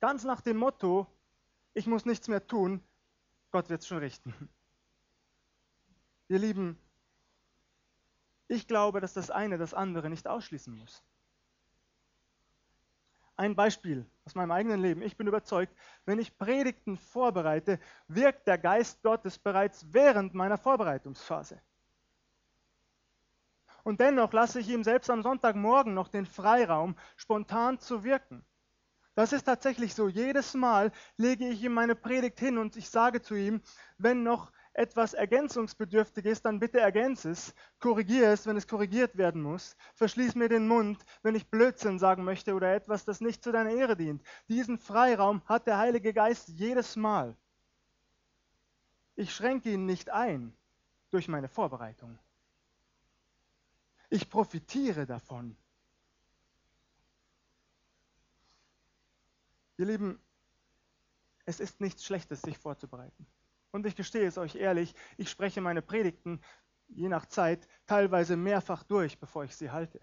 Ganz 0.00 0.22
nach 0.22 0.40
dem 0.40 0.58
Motto, 0.58 1.06
ich 1.74 1.86
muss 1.86 2.04
nichts 2.04 2.28
mehr 2.28 2.46
tun, 2.46 2.80
Gott 3.50 3.70
wird 3.70 3.80
es 3.80 3.88
schon 3.88 3.98
richten. 3.98 4.34
Ihr 6.28 6.38
Lieben, 6.38 6.78
ich 8.46 8.68
glaube, 8.68 9.00
dass 9.00 9.14
das 9.14 9.30
eine 9.30 9.58
das 9.58 9.74
andere 9.74 10.10
nicht 10.10 10.28
ausschließen 10.28 10.74
muss. 10.74 11.02
Ein 13.36 13.56
Beispiel 13.56 14.06
aus 14.24 14.34
meinem 14.34 14.50
eigenen 14.52 14.80
Leben. 14.80 15.02
Ich 15.02 15.16
bin 15.16 15.26
überzeugt, 15.26 15.74
wenn 16.04 16.18
ich 16.18 16.36
Predigten 16.38 16.96
vorbereite, 16.96 17.80
wirkt 18.08 18.46
der 18.46 18.58
Geist 18.58 19.02
Gottes 19.02 19.38
bereits 19.38 19.86
während 19.92 20.34
meiner 20.34 20.58
Vorbereitungsphase. 20.58 21.60
Und 23.84 24.00
dennoch 24.00 24.32
lasse 24.32 24.60
ich 24.60 24.68
ihm 24.68 24.84
selbst 24.84 25.10
am 25.10 25.22
Sonntagmorgen 25.22 25.94
noch 25.94 26.08
den 26.08 26.26
Freiraum, 26.26 26.94
spontan 27.16 27.80
zu 27.80 28.04
wirken. 28.04 28.44
Das 29.14 29.32
ist 29.32 29.44
tatsächlich 29.44 29.94
so. 29.94 30.08
Jedes 30.08 30.54
Mal 30.54 30.92
lege 31.16 31.48
ich 31.48 31.62
ihm 31.62 31.74
meine 31.74 31.94
Predigt 31.94 32.38
hin 32.38 32.58
und 32.58 32.76
ich 32.76 32.88
sage 32.88 33.20
zu 33.20 33.34
ihm, 33.34 33.60
wenn 33.98 34.22
noch 34.22 34.52
etwas 34.74 35.12
ergänzungsbedürftig 35.12 36.24
ist, 36.24 36.44
dann 36.44 36.58
bitte 36.58 36.80
ergänze 36.80 37.30
es, 37.30 37.54
korrigiere 37.78 38.32
es, 38.32 38.46
wenn 38.46 38.56
es 38.56 38.66
korrigiert 38.66 39.16
werden 39.16 39.42
muss, 39.42 39.76
verschließ 39.94 40.34
mir 40.34 40.48
den 40.48 40.66
Mund, 40.66 41.04
wenn 41.22 41.34
ich 41.34 41.50
Blödsinn 41.50 41.98
sagen 41.98 42.24
möchte 42.24 42.54
oder 42.54 42.74
etwas, 42.74 43.04
das 43.04 43.20
nicht 43.20 43.44
zu 43.44 43.52
deiner 43.52 43.70
Ehre 43.70 43.96
dient. 43.96 44.22
Diesen 44.48 44.78
Freiraum 44.78 45.42
hat 45.46 45.66
der 45.66 45.78
Heilige 45.78 46.14
Geist 46.14 46.48
jedes 46.48 46.96
Mal. 46.96 47.36
Ich 49.14 49.34
schränke 49.34 49.70
ihn 49.70 49.84
nicht 49.84 50.10
ein 50.10 50.56
durch 51.10 51.28
meine 51.28 51.48
Vorbereitung. 51.48 52.18
Ich 54.08 54.28
profitiere 54.30 55.06
davon. 55.06 55.56
Ihr 59.76 59.86
Lieben, 59.86 60.20
es 61.44 61.60
ist 61.60 61.80
nichts 61.80 62.04
Schlechtes, 62.04 62.40
sich 62.40 62.56
vorzubereiten. 62.56 63.26
Und 63.72 63.86
ich 63.86 63.96
gestehe 63.96 64.26
es 64.26 64.38
euch 64.38 64.54
ehrlich, 64.54 64.94
ich 65.16 65.30
spreche 65.30 65.60
meine 65.60 65.82
Predigten 65.82 66.40
je 66.88 67.08
nach 67.08 67.26
Zeit 67.26 67.66
teilweise 67.86 68.36
mehrfach 68.36 68.82
durch, 68.82 69.18
bevor 69.18 69.44
ich 69.44 69.56
sie 69.56 69.70
halte. 69.70 70.00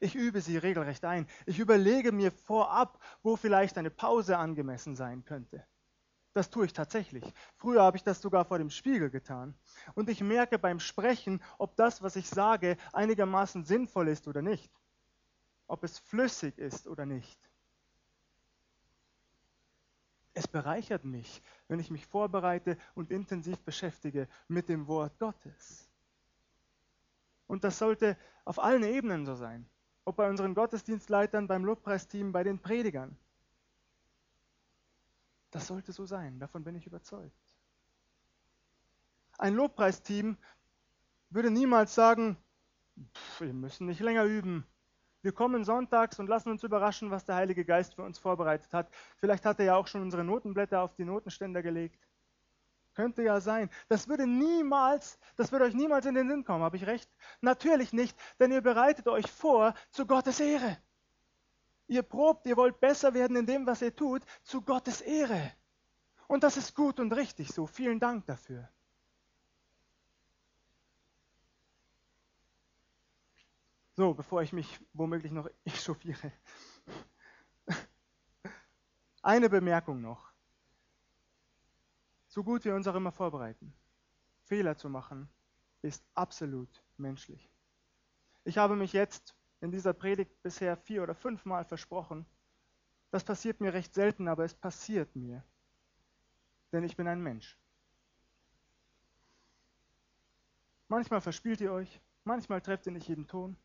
Ich 0.00 0.16
übe 0.16 0.40
sie 0.40 0.56
regelrecht 0.56 1.04
ein. 1.04 1.28
Ich 1.46 1.60
überlege 1.60 2.10
mir 2.10 2.32
vorab, 2.32 2.98
wo 3.22 3.36
vielleicht 3.36 3.78
eine 3.78 3.90
Pause 3.90 4.36
angemessen 4.36 4.96
sein 4.96 5.24
könnte. 5.24 5.64
Das 6.34 6.50
tue 6.50 6.66
ich 6.66 6.72
tatsächlich. 6.72 7.24
Früher 7.56 7.82
habe 7.82 7.96
ich 7.96 8.02
das 8.02 8.20
sogar 8.20 8.44
vor 8.44 8.58
dem 8.58 8.70
Spiegel 8.70 9.10
getan. 9.10 9.54
Und 9.94 10.08
ich 10.08 10.20
merke 10.20 10.58
beim 10.58 10.80
Sprechen, 10.80 11.40
ob 11.58 11.76
das, 11.76 12.02
was 12.02 12.16
ich 12.16 12.28
sage, 12.28 12.76
einigermaßen 12.92 13.64
sinnvoll 13.64 14.08
ist 14.08 14.26
oder 14.26 14.42
nicht. 14.42 14.72
Ob 15.68 15.84
es 15.84 16.00
flüssig 16.00 16.58
ist 16.58 16.88
oder 16.88 17.06
nicht. 17.06 17.51
Es 20.34 20.48
bereichert 20.48 21.04
mich, 21.04 21.42
wenn 21.68 21.78
ich 21.78 21.90
mich 21.90 22.06
vorbereite 22.06 22.78
und 22.94 23.10
intensiv 23.10 23.58
beschäftige 23.60 24.28
mit 24.48 24.68
dem 24.68 24.86
Wort 24.86 25.18
Gottes. 25.18 25.90
Und 27.46 27.64
das 27.64 27.78
sollte 27.78 28.16
auf 28.44 28.58
allen 28.58 28.82
Ebenen 28.82 29.26
so 29.26 29.34
sein. 29.34 29.68
Ob 30.04 30.16
bei 30.16 30.28
unseren 30.28 30.54
Gottesdienstleitern, 30.54 31.46
beim 31.46 31.64
Lobpreisteam, 31.64 32.32
bei 32.32 32.42
den 32.42 32.58
Predigern. 32.58 33.16
Das 35.50 35.66
sollte 35.66 35.92
so 35.92 36.06
sein, 36.06 36.40
davon 36.40 36.64
bin 36.64 36.74
ich 36.74 36.86
überzeugt. 36.86 37.36
Ein 39.36 39.54
Lobpreisteam 39.54 40.38
würde 41.28 41.50
niemals 41.50 41.94
sagen, 41.94 42.38
pff, 43.14 43.42
wir 43.42 43.52
müssen 43.52 43.86
nicht 43.86 44.00
länger 44.00 44.24
üben, 44.24 44.66
Wir 45.22 45.32
kommen 45.32 45.64
sonntags 45.64 46.18
und 46.18 46.28
lassen 46.28 46.50
uns 46.50 46.64
überraschen, 46.64 47.10
was 47.12 47.24
der 47.24 47.36
Heilige 47.36 47.64
Geist 47.64 47.94
für 47.94 48.02
uns 48.02 48.18
vorbereitet 48.18 48.74
hat. 48.74 48.90
Vielleicht 49.18 49.44
hat 49.44 49.60
er 49.60 49.66
ja 49.66 49.76
auch 49.76 49.86
schon 49.86 50.02
unsere 50.02 50.24
Notenblätter 50.24 50.82
auf 50.82 50.94
die 50.94 51.04
Notenständer 51.04 51.62
gelegt. 51.62 51.98
Könnte 52.94 53.22
ja 53.22 53.40
sein. 53.40 53.70
Das 53.88 54.08
würde 54.08 54.26
niemals, 54.26 55.18
das 55.36 55.52
würde 55.52 55.64
euch 55.64 55.74
niemals 55.74 56.06
in 56.06 56.14
den 56.14 56.28
Sinn 56.28 56.44
kommen, 56.44 56.64
habe 56.64 56.76
ich 56.76 56.86
recht? 56.86 57.08
Natürlich 57.40 57.92
nicht, 57.92 58.18
denn 58.38 58.50
ihr 58.50 58.60
bereitet 58.60 59.08
euch 59.08 59.30
vor 59.30 59.74
zu 59.90 60.06
Gottes 60.06 60.40
Ehre. 60.40 60.76
Ihr 61.86 62.02
probt, 62.02 62.46
ihr 62.46 62.56
wollt 62.56 62.80
besser 62.80 63.14
werden 63.14 63.36
in 63.36 63.46
dem, 63.46 63.66
was 63.66 63.80
ihr 63.80 63.94
tut, 63.94 64.22
zu 64.42 64.60
Gottes 64.60 65.00
Ehre. 65.00 65.52
Und 66.26 66.42
das 66.42 66.56
ist 66.56 66.74
gut 66.74 66.98
und 66.98 67.12
richtig 67.12 67.52
so. 67.52 67.66
Vielen 67.66 68.00
Dank 68.00 68.26
dafür. 68.26 68.68
So, 73.94 74.14
bevor 74.14 74.42
ich 74.42 74.52
mich 74.52 74.80
womöglich 74.94 75.32
noch 75.32 75.48
echauffiere. 75.64 76.32
Eine 79.22 79.50
Bemerkung 79.50 80.00
noch. 80.00 80.32
So 82.26 82.42
gut 82.42 82.64
wir 82.64 82.74
uns 82.74 82.88
auch 82.88 82.94
immer 82.94 83.12
vorbereiten, 83.12 83.74
Fehler 84.44 84.76
zu 84.76 84.88
machen, 84.88 85.28
ist 85.82 86.02
absolut 86.14 86.82
menschlich. 86.96 87.50
Ich 88.44 88.56
habe 88.56 88.74
mich 88.74 88.94
jetzt 88.94 89.36
in 89.60 89.70
dieser 89.70 89.92
Predigt 89.92 90.42
bisher 90.42 90.76
vier 90.76 91.02
oder 91.02 91.14
fünfmal 91.14 91.64
versprochen. 91.66 92.24
Das 93.10 93.22
passiert 93.22 93.60
mir 93.60 93.74
recht 93.74 93.92
selten, 93.92 94.26
aber 94.26 94.44
es 94.44 94.54
passiert 94.54 95.14
mir. 95.14 95.44
Denn 96.72 96.82
ich 96.82 96.96
bin 96.96 97.06
ein 97.06 97.22
Mensch. 97.22 97.58
Manchmal 100.88 101.20
verspielt 101.20 101.60
ihr 101.60 101.72
euch, 101.72 102.00
manchmal 102.24 102.62
trefft 102.62 102.86
ihr 102.86 102.92
nicht 102.92 103.08
jeden 103.08 103.26
Ton 103.26 103.56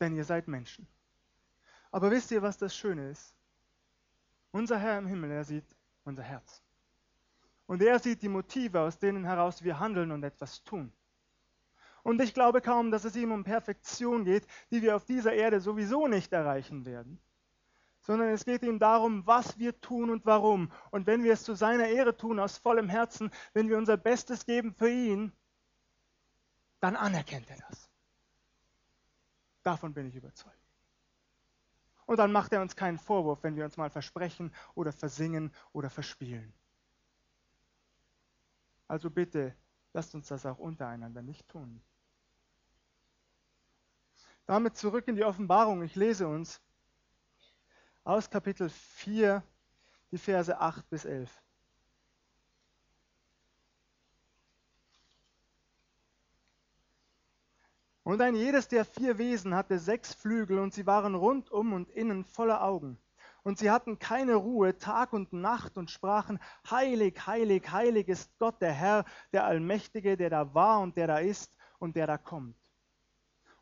denn 0.00 0.14
ihr 0.14 0.24
seid 0.24 0.48
Menschen. 0.48 0.86
Aber 1.90 2.10
wisst 2.10 2.30
ihr, 2.30 2.42
was 2.42 2.58
das 2.58 2.76
Schöne 2.76 3.10
ist? 3.10 3.34
Unser 4.50 4.78
Herr 4.78 4.98
im 4.98 5.06
Himmel, 5.06 5.30
er 5.30 5.44
sieht 5.44 5.64
unser 6.04 6.22
Herz. 6.22 6.62
Und 7.66 7.82
er 7.82 7.98
sieht 7.98 8.22
die 8.22 8.28
Motive, 8.28 8.80
aus 8.80 8.98
denen 8.98 9.24
heraus 9.24 9.62
wir 9.64 9.80
handeln 9.80 10.12
und 10.12 10.22
etwas 10.22 10.62
tun. 10.64 10.92
Und 12.02 12.20
ich 12.22 12.34
glaube 12.34 12.60
kaum, 12.60 12.92
dass 12.92 13.04
es 13.04 13.16
ihm 13.16 13.32
um 13.32 13.42
Perfektion 13.42 14.24
geht, 14.24 14.46
die 14.70 14.80
wir 14.80 14.94
auf 14.94 15.04
dieser 15.04 15.32
Erde 15.32 15.60
sowieso 15.60 16.06
nicht 16.06 16.32
erreichen 16.32 16.86
werden, 16.86 17.18
sondern 18.02 18.28
es 18.28 18.44
geht 18.44 18.62
ihm 18.62 18.78
darum, 18.78 19.26
was 19.26 19.58
wir 19.58 19.80
tun 19.80 20.10
und 20.10 20.24
warum. 20.24 20.70
Und 20.92 21.08
wenn 21.08 21.24
wir 21.24 21.32
es 21.32 21.42
zu 21.42 21.54
seiner 21.54 21.88
Ehre 21.88 22.16
tun, 22.16 22.38
aus 22.38 22.58
vollem 22.58 22.88
Herzen, 22.88 23.32
wenn 23.54 23.68
wir 23.68 23.76
unser 23.76 23.96
Bestes 23.96 24.46
geben 24.46 24.72
für 24.72 24.88
ihn, 24.88 25.32
dann 26.78 26.94
anerkennt 26.94 27.50
er 27.50 27.58
das. 27.68 27.90
Davon 29.66 29.92
bin 29.92 30.06
ich 30.06 30.14
überzeugt. 30.14 30.56
Und 32.06 32.18
dann 32.18 32.30
macht 32.30 32.52
er 32.52 32.62
uns 32.62 32.76
keinen 32.76 32.98
Vorwurf, 32.98 33.42
wenn 33.42 33.56
wir 33.56 33.64
uns 33.64 33.76
mal 33.76 33.90
versprechen 33.90 34.54
oder 34.76 34.92
versingen 34.92 35.52
oder 35.72 35.90
verspielen. 35.90 36.52
Also 38.86 39.10
bitte, 39.10 39.56
lasst 39.92 40.14
uns 40.14 40.28
das 40.28 40.46
auch 40.46 40.58
untereinander 40.58 41.20
nicht 41.20 41.48
tun. 41.48 41.82
Damit 44.46 44.76
zurück 44.76 45.08
in 45.08 45.16
die 45.16 45.24
Offenbarung. 45.24 45.82
Ich 45.82 45.96
lese 45.96 46.28
uns 46.28 46.60
aus 48.04 48.30
Kapitel 48.30 48.68
4 48.68 49.42
die 50.12 50.18
Verse 50.18 50.56
8 50.56 50.88
bis 50.88 51.04
11. 51.04 51.42
Und 58.06 58.20
ein 58.20 58.36
jedes 58.36 58.68
der 58.68 58.84
vier 58.84 59.18
Wesen 59.18 59.52
hatte 59.56 59.80
sechs 59.80 60.14
Flügel, 60.14 60.60
und 60.60 60.72
sie 60.72 60.86
waren 60.86 61.16
rundum 61.16 61.72
und 61.72 61.90
innen 61.90 62.24
voller 62.24 62.62
Augen. 62.62 63.00
Und 63.42 63.58
sie 63.58 63.68
hatten 63.68 63.98
keine 63.98 64.36
Ruhe 64.36 64.78
Tag 64.78 65.12
und 65.12 65.32
Nacht 65.32 65.76
und 65.76 65.90
sprachen, 65.90 66.38
Heilig, 66.70 67.26
heilig, 67.26 67.68
heilig 67.72 68.06
ist 68.06 68.30
Gott 68.38 68.62
der 68.62 68.72
Herr, 68.72 69.04
der 69.32 69.44
Allmächtige, 69.44 70.16
der 70.16 70.30
da 70.30 70.54
war 70.54 70.82
und 70.82 70.96
der 70.96 71.08
da 71.08 71.18
ist 71.18 71.56
und 71.80 71.96
der 71.96 72.06
da 72.06 72.16
kommt. 72.16 72.54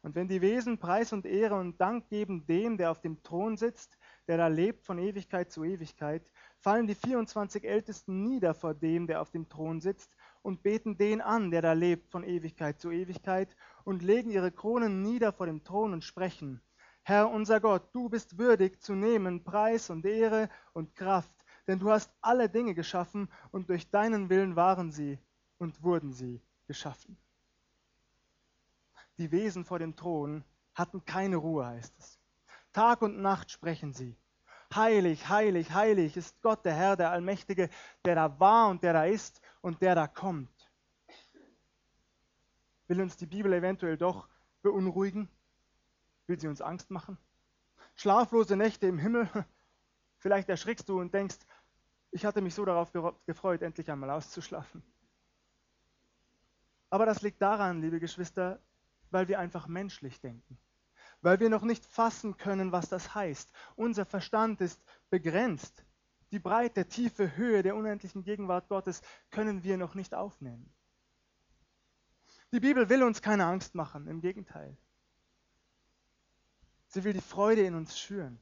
Und 0.02 0.14
wenn 0.14 0.28
die 0.28 0.42
Wesen 0.42 0.76
Preis 0.76 1.14
und 1.14 1.24
Ehre 1.24 1.54
und 1.54 1.80
Dank 1.80 2.10
geben 2.10 2.44
dem, 2.44 2.76
der 2.76 2.90
auf 2.90 3.00
dem 3.00 3.22
Thron 3.22 3.56
sitzt, 3.56 3.96
der 4.28 4.36
da 4.36 4.48
lebt 4.48 4.84
von 4.84 4.98
Ewigkeit 4.98 5.50
zu 5.50 5.64
Ewigkeit, 5.64 6.30
fallen 6.58 6.86
die 6.86 6.94
24 6.94 7.64
Ältesten 7.64 8.22
nieder 8.22 8.52
vor 8.52 8.74
dem, 8.74 9.06
der 9.06 9.22
auf 9.22 9.30
dem 9.30 9.48
Thron 9.48 9.80
sitzt, 9.80 10.14
und 10.44 10.62
beten 10.62 10.98
den 10.98 11.22
an, 11.22 11.50
der 11.50 11.62
da 11.62 11.72
lebt 11.72 12.10
von 12.10 12.22
Ewigkeit 12.22 12.78
zu 12.78 12.90
Ewigkeit, 12.90 13.56
und 13.82 14.02
legen 14.02 14.30
ihre 14.30 14.52
Kronen 14.52 15.02
nieder 15.02 15.32
vor 15.32 15.46
dem 15.46 15.64
Thron 15.64 15.94
und 15.94 16.04
sprechen, 16.04 16.60
Herr 17.02 17.30
unser 17.30 17.60
Gott, 17.60 17.94
du 17.94 18.10
bist 18.10 18.36
würdig 18.38 18.80
zu 18.80 18.94
nehmen 18.94 19.42
Preis 19.42 19.88
und 19.88 20.04
Ehre 20.04 20.50
und 20.74 20.94
Kraft, 20.94 21.32
denn 21.66 21.78
du 21.78 21.90
hast 21.90 22.10
alle 22.20 22.50
Dinge 22.50 22.74
geschaffen, 22.74 23.28
und 23.52 23.70
durch 23.70 23.88
deinen 23.90 24.28
Willen 24.28 24.54
waren 24.54 24.92
sie 24.92 25.18
und 25.56 25.82
wurden 25.82 26.12
sie 26.12 26.42
geschaffen. 26.66 27.16
Die 29.16 29.32
Wesen 29.32 29.64
vor 29.64 29.78
dem 29.78 29.96
Thron 29.96 30.44
hatten 30.74 31.06
keine 31.06 31.36
Ruhe, 31.36 31.66
heißt 31.66 31.94
es. 31.98 32.18
Tag 32.74 33.00
und 33.00 33.18
Nacht 33.18 33.50
sprechen 33.50 33.94
sie. 33.94 34.14
Heilig, 34.74 35.28
heilig, 35.28 35.72
heilig 35.72 36.18
ist 36.18 36.42
Gott, 36.42 36.66
der 36.66 36.74
Herr, 36.74 36.96
der 36.96 37.12
Allmächtige, 37.12 37.70
der 38.04 38.14
da 38.14 38.40
war 38.40 38.68
und 38.68 38.82
der 38.82 38.92
da 38.92 39.04
ist 39.04 39.40
und 39.64 39.80
der 39.80 39.94
da 39.94 40.06
kommt. 40.06 40.70
Will 42.86 43.00
uns 43.00 43.16
die 43.16 43.24
Bibel 43.24 43.50
eventuell 43.50 43.96
doch 43.96 44.28
beunruhigen? 44.60 45.30
Will 46.26 46.38
sie 46.38 46.48
uns 46.48 46.60
Angst 46.60 46.90
machen? 46.90 47.16
Schlaflose 47.94 48.56
Nächte 48.58 48.86
im 48.86 48.98
Himmel? 48.98 49.26
Vielleicht 50.18 50.50
erschrickst 50.50 50.86
du 50.90 51.00
und 51.00 51.14
denkst, 51.14 51.38
ich 52.10 52.26
hatte 52.26 52.42
mich 52.42 52.54
so 52.54 52.66
darauf 52.66 52.92
gefreut, 53.24 53.62
endlich 53.62 53.90
einmal 53.90 54.10
auszuschlafen. 54.10 54.82
Aber 56.90 57.06
das 57.06 57.22
liegt 57.22 57.40
daran, 57.40 57.80
liebe 57.80 58.00
Geschwister, 58.00 58.60
weil 59.10 59.28
wir 59.28 59.38
einfach 59.38 59.66
menschlich 59.66 60.20
denken. 60.20 60.58
Weil 61.22 61.40
wir 61.40 61.48
noch 61.48 61.62
nicht 61.62 61.86
fassen 61.86 62.36
können, 62.36 62.70
was 62.70 62.90
das 62.90 63.14
heißt. 63.14 63.50
Unser 63.76 64.04
Verstand 64.04 64.60
ist 64.60 64.84
begrenzt. 65.08 65.86
Die 66.34 66.40
Breite, 66.40 66.88
tiefe 66.88 67.36
Höhe 67.36 67.62
der 67.62 67.76
unendlichen 67.76 68.24
Gegenwart 68.24 68.66
Gottes 68.68 69.02
können 69.30 69.62
wir 69.62 69.76
noch 69.76 69.94
nicht 69.94 70.14
aufnehmen. 70.14 70.68
Die 72.50 72.58
Bibel 72.58 72.88
will 72.88 73.04
uns 73.04 73.22
keine 73.22 73.46
Angst 73.46 73.76
machen, 73.76 74.08
im 74.08 74.20
Gegenteil. 74.20 74.76
Sie 76.88 77.04
will 77.04 77.12
die 77.12 77.20
Freude 77.20 77.64
in 77.64 77.76
uns 77.76 77.96
schüren 77.96 78.40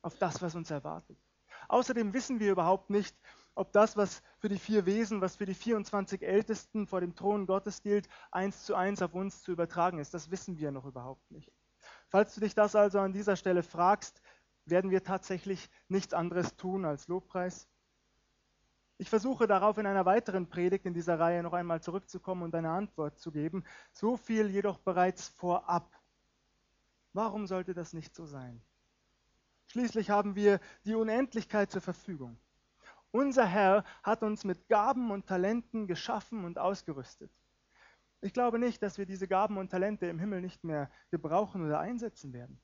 auf 0.00 0.16
das, 0.16 0.40
was 0.40 0.54
uns 0.54 0.70
erwartet. 0.70 1.18
Außerdem 1.66 2.14
wissen 2.14 2.38
wir 2.38 2.52
überhaupt 2.52 2.88
nicht, 2.88 3.16
ob 3.56 3.72
das, 3.72 3.96
was 3.96 4.22
für 4.38 4.48
die 4.48 4.60
vier 4.60 4.86
Wesen, 4.86 5.22
was 5.22 5.34
für 5.34 5.46
die 5.46 5.54
24 5.54 6.22
Ältesten 6.22 6.86
vor 6.86 7.00
dem 7.00 7.16
Thron 7.16 7.46
Gottes 7.46 7.82
gilt, 7.82 8.08
eins 8.30 8.64
zu 8.64 8.76
eins 8.76 9.02
auf 9.02 9.14
uns 9.14 9.42
zu 9.42 9.50
übertragen 9.50 9.98
ist. 9.98 10.14
Das 10.14 10.30
wissen 10.30 10.56
wir 10.56 10.70
noch 10.70 10.84
überhaupt 10.84 11.32
nicht. 11.32 11.50
Falls 12.06 12.34
du 12.34 12.42
dich 12.42 12.54
das 12.54 12.76
also 12.76 13.00
an 13.00 13.12
dieser 13.12 13.34
Stelle 13.34 13.64
fragst, 13.64 14.22
werden 14.64 14.90
wir 14.90 15.02
tatsächlich 15.02 15.70
nichts 15.88 16.14
anderes 16.14 16.56
tun 16.56 16.84
als 16.84 17.08
Lobpreis. 17.08 17.68
Ich 18.98 19.10
versuche 19.10 19.46
darauf 19.46 19.78
in 19.78 19.86
einer 19.86 20.04
weiteren 20.04 20.48
Predigt 20.48 20.86
in 20.86 20.94
dieser 20.94 21.18
Reihe 21.18 21.42
noch 21.42 21.54
einmal 21.54 21.82
zurückzukommen 21.82 22.42
und 22.42 22.54
eine 22.54 22.70
Antwort 22.70 23.18
zu 23.18 23.32
geben. 23.32 23.64
So 23.92 24.16
viel 24.16 24.48
jedoch 24.48 24.78
bereits 24.78 25.28
vorab. 25.28 25.90
Warum 27.12 27.46
sollte 27.46 27.74
das 27.74 27.92
nicht 27.92 28.14
so 28.14 28.26
sein? 28.26 28.62
Schließlich 29.66 30.10
haben 30.10 30.36
wir 30.36 30.60
die 30.84 30.94
Unendlichkeit 30.94 31.70
zur 31.70 31.80
Verfügung. 31.80 32.38
Unser 33.10 33.46
Herr 33.46 33.84
hat 34.02 34.22
uns 34.22 34.44
mit 34.44 34.68
Gaben 34.68 35.10
und 35.10 35.26
Talenten 35.26 35.86
geschaffen 35.86 36.44
und 36.44 36.58
ausgerüstet. 36.58 37.30
Ich 38.20 38.32
glaube 38.32 38.58
nicht, 38.58 38.82
dass 38.82 38.98
wir 38.98 39.06
diese 39.06 39.26
Gaben 39.26 39.58
und 39.58 39.70
Talente 39.70 40.06
im 40.06 40.18
Himmel 40.18 40.40
nicht 40.40 40.62
mehr 40.62 40.90
gebrauchen 41.10 41.66
oder 41.66 41.80
einsetzen 41.80 42.32
werden. 42.32 42.60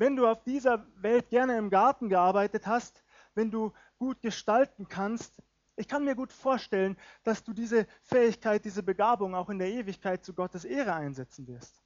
Wenn 0.00 0.16
du 0.16 0.26
auf 0.26 0.42
dieser 0.44 0.86
Welt 1.02 1.28
gerne 1.28 1.58
im 1.58 1.68
Garten 1.68 2.08
gearbeitet 2.08 2.66
hast, 2.66 3.04
wenn 3.34 3.50
du 3.50 3.74
gut 3.98 4.22
gestalten 4.22 4.88
kannst, 4.88 5.42
ich 5.76 5.88
kann 5.88 6.06
mir 6.06 6.14
gut 6.14 6.32
vorstellen, 6.32 6.96
dass 7.22 7.44
du 7.44 7.52
diese 7.52 7.86
Fähigkeit, 8.04 8.64
diese 8.64 8.82
Begabung 8.82 9.34
auch 9.34 9.50
in 9.50 9.58
der 9.58 9.68
Ewigkeit 9.68 10.24
zu 10.24 10.32
Gottes 10.32 10.64
Ehre 10.64 10.94
einsetzen 10.94 11.46
wirst. 11.46 11.82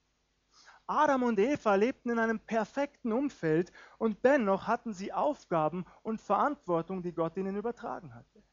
Adam 0.87 1.25
und 1.25 1.41
Eva 1.41 1.75
lebten 1.75 2.11
in 2.11 2.21
einem 2.21 2.39
perfekten 2.39 3.11
Umfeld 3.11 3.73
und 3.99 4.25
dennoch 4.25 4.69
hatten 4.69 4.93
sie 4.93 5.13
Aufgaben 5.13 5.85
und 6.05 6.21
Verantwortung, 6.21 7.03
die 7.03 7.13
Gott 7.13 7.37
ihnen 7.37 7.57
übertragen 7.57 8.15
hatte. 8.15 8.45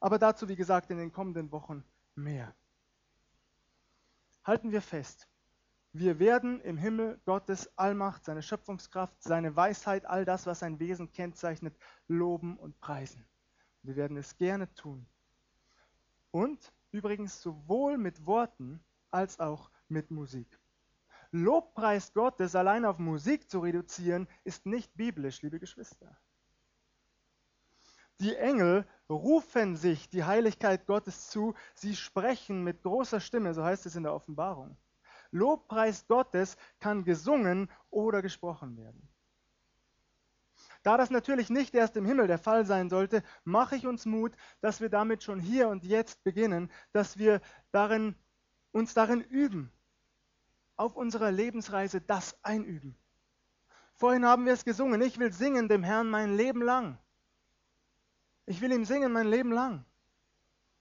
Aber 0.00 0.18
dazu, 0.18 0.48
wie 0.48 0.56
gesagt, 0.56 0.90
in 0.90 0.98
den 0.98 1.12
kommenden 1.12 1.52
Wochen 1.52 1.84
mehr. 2.16 2.56
Halten 4.42 4.72
wir 4.72 4.82
fest, 4.82 5.28
wir 5.94 6.18
werden 6.18 6.60
im 6.62 6.76
Himmel 6.76 7.20
Gottes 7.24 7.70
Allmacht, 7.78 8.24
seine 8.24 8.42
Schöpfungskraft, 8.42 9.22
seine 9.22 9.54
Weisheit, 9.54 10.04
all 10.06 10.24
das, 10.24 10.44
was 10.44 10.58
sein 10.58 10.80
Wesen 10.80 11.12
kennzeichnet, 11.12 11.76
loben 12.08 12.58
und 12.58 12.80
preisen. 12.80 13.24
Wir 13.82 13.94
werden 13.94 14.16
es 14.16 14.36
gerne 14.36 14.74
tun. 14.74 15.06
Und 16.32 16.72
übrigens 16.90 17.40
sowohl 17.40 17.96
mit 17.96 18.26
Worten 18.26 18.84
als 19.12 19.38
auch 19.38 19.70
mit 19.86 20.10
Musik. 20.10 20.58
Lobpreis 21.30 22.12
Gottes 22.12 22.56
allein 22.56 22.84
auf 22.84 22.98
Musik 22.98 23.48
zu 23.48 23.60
reduzieren, 23.60 24.26
ist 24.42 24.66
nicht 24.66 24.92
biblisch, 24.96 25.42
liebe 25.42 25.60
Geschwister. 25.60 26.18
Die 28.18 28.34
Engel 28.34 28.84
rufen 29.08 29.76
sich 29.76 30.08
die 30.08 30.24
Heiligkeit 30.24 30.86
Gottes 30.86 31.30
zu, 31.30 31.54
sie 31.74 31.94
sprechen 31.94 32.64
mit 32.64 32.82
großer 32.82 33.20
Stimme, 33.20 33.54
so 33.54 33.62
heißt 33.62 33.86
es 33.86 33.94
in 33.94 34.02
der 34.02 34.14
Offenbarung. 34.14 34.76
Lobpreis 35.34 36.06
Gottes 36.06 36.56
kann 36.78 37.04
gesungen 37.04 37.68
oder 37.90 38.22
gesprochen 38.22 38.76
werden. 38.76 39.08
Da 40.84 40.96
das 40.96 41.10
natürlich 41.10 41.50
nicht 41.50 41.74
erst 41.74 41.96
im 41.96 42.04
Himmel 42.04 42.26
der 42.26 42.38
Fall 42.38 42.66
sein 42.66 42.88
sollte, 42.88 43.22
mache 43.42 43.74
ich 43.74 43.86
uns 43.86 44.06
Mut, 44.06 44.32
dass 44.60 44.80
wir 44.80 44.90
damit 44.90 45.22
schon 45.22 45.40
hier 45.40 45.68
und 45.68 45.84
jetzt 45.84 46.22
beginnen, 46.24 46.70
dass 46.92 47.18
wir 47.18 47.40
darin, 47.72 48.14
uns 48.70 48.94
darin 48.94 49.22
üben, 49.22 49.72
auf 50.76 50.94
unserer 50.94 51.32
Lebensreise 51.32 52.00
das 52.00 52.36
einüben. 52.44 52.96
Vorhin 53.94 54.26
haben 54.26 54.44
wir 54.44 54.52
es 54.52 54.64
gesungen, 54.64 55.00
ich 55.02 55.18
will 55.18 55.32
singen 55.32 55.68
dem 55.68 55.82
Herrn 55.82 56.10
mein 56.10 56.36
Leben 56.36 56.62
lang. 56.62 56.98
Ich 58.46 58.60
will 58.60 58.72
ihm 58.72 58.84
singen 58.84 59.12
mein 59.12 59.28
Leben 59.28 59.52
lang. 59.52 59.84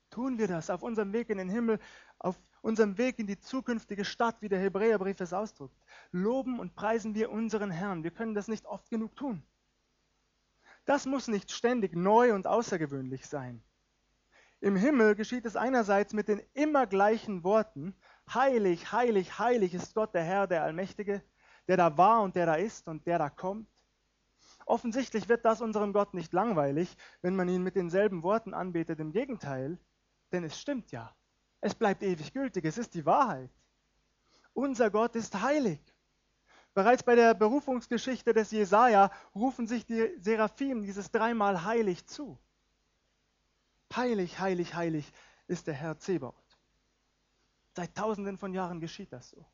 Tun 0.10 0.38
wir 0.38 0.48
das 0.48 0.70
auf 0.70 0.84
unserem 0.84 1.13
Weg 1.13 1.30
in 1.30 1.38
den 1.38 1.50
Himmel, 1.50 1.80
auf 2.20 2.38
unserem 2.63 2.97
Weg 2.97 3.19
in 3.19 3.28
die 3.28 3.39
zukünftige 3.39 4.06
Stadt, 4.06 4.41
wie 4.41 4.47
der 4.47 4.60
Hebräerbrief 4.60 5.19
es 5.19 5.34
ausdrückt. 5.34 5.76
Loben 6.12 6.60
und 6.60 6.76
preisen 6.76 7.13
wir 7.13 7.30
unseren 7.30 7.69
Herrn. 7.69 8.04
Wir 8.04 8.12
können 8.12 8.34
das 8.34 8.47
nicht 8.47 8.65
oft 8.65 8.89
genug 8.89 9.15
tun. 9.15 9.43
Das 10.86 11.06
muss 11.06 11.28
nicht 11.28 11.52
ständig 11.52 11.93
neu 11.93 12.34
und 12.34 12.47
außergewöhnlich 12.47 13.28
sein. 13.28 13.62
Im 14.62 14.78
Himmel 14.78 15.15
geschieht 15.15 15.45
es 15.45 15.58
einerseits 15.58 16.13
mit 16.13 16.30
den 16.30 16.41
immer 16.54 16.88
gleichen 16.88 17.43
Worten, 17.43 17.95
heilig, 18.34 18.93
heilig, 18.93 19.38
heilig 19.39 19.73
ist 19.73 19.93
Gott, 19.93 20.13
der 20.13 20.23
Herr, 20.23 20.47
der 20.47 20.63
Allmächtige, 20.63 21.21
der 21.67 21.76
da 21.76 21.97
war 21.97 22.21
und 22.21 22.38
der 22.38 22.45
da 22.45 22.56
ist 22.56 22.88
und 22.88 23.06
der 23.06 23.19
da 23.19 23.30
kommt. 23.30 23.67
Offensichtlich 24.65 25.28
wird 25.28 25.43
das 25.43 25.60
unserem 25.60 25.91
Gott 25.91 26.13
nicht 26.13 26.32
langweilig, 26.32 26.95
wenn 27.21 27.36
man 27.36 27.49
ihn 27.49 27.62
mit 27.62 27.76
denselben 27.76 28.23
Worten 28.23 28.54
anbetet. 28.54 29.02
Im 29.02 29.12
Gegenteil, 29.12 29.78
denn 30.32 30.45
es 30.45 30.58
stimmt 30.58 30.93
ja. 30.93 31.13
Es 31.65 31.73
bleibt 31.73 32.04
ewig 32.04 32.34
gültig, 32.34 32.65
es 32.65 32.78
ist 32.78 32.93
die 32.93 33.06
Wahrheit. 33.06 33.49
Unser 34.54 34.91
Gott 34.91 35.15
ist 35.15 35.41
heilig. 35.41 35.80
Bereits 36.73 37.04
bei 37.04 37.15
der 37.15 37.34
Berufungsgeschichte 37.34 38.34
des 38.34 38.52
Jesaja 38.52 39.10
rufen 39.34 39.65
sich 39.65 39.86
die 39.86 40.13
Seraphim 40.19 40.84
dieses 40.84 41.10
dreimal 41.10 41.63
heilig 41.63 42.06
zu. 42.06 42.38
Heilig, 43.95 44.39
heilig, 44.39 44.73
heilig 44.73 45.10
ist 45.47 45.67
der 45.67 45.73
Herr 45.73 45.97
Zebaoth. 45.97 46.36
Seit 47.78 47.95
tausenden 47.95 48.38
von 48.38 48.54
Jahren 48.54 48.82
geschieht 48.82 49.13
das 49.13 49.30
so. 49.30 49.45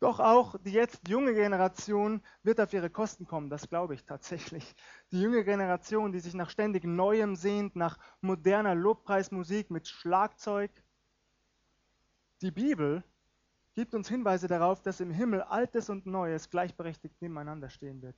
Doch 0.00 0.20
auch 0.20 0.54
die 0.60 0.70
jetzt 0.70 1.08
junge 1.08 1.34
Generation 1.34 2.22
wird 2.44 2.60
auf 2.60 2.72
ihre 2.72 2.88
Kosten 2.88 3.26
kommen, 3.26 3.50
das 3.50 3.68
glaube 3.68 3.94
ich 3.94 4.04
tatsächlich. 4.04 4.76
Die 5.10 5.20
junge 5.20 5.44
Generation, 5.44 6.12
die 6.12 6.20
sich 6.20 6.34
nach 6.34 6.50
ständig 6.50 6.84
Neuem 6.84 7.34
sehnt, 7.34 7.74
nach 7.74 7.98
moderner 8.20 8.76
Lobpreismusik 8.76 9.70
mit 9.70 9.88
Schlagzeug. 9.88 10.70
Die 12.42 12.52
Bibel 12.52 13.02
gibt 13.74 13.92
uns 13.92 14.08
Hinweise 14.08 14.46
darauf, 14.46 14.82
dass 14.82 15.00
im 15.00 15.10
Himmel 15.10 15.42
Altes 15.42 15.90
und 15.90 16.06
Neues 16.06 16.48
gleichberechtigt 16.48 17.20
nebeneinander 17.20 17.68
stehen 17.68 18.00
wird. 18.00 18.16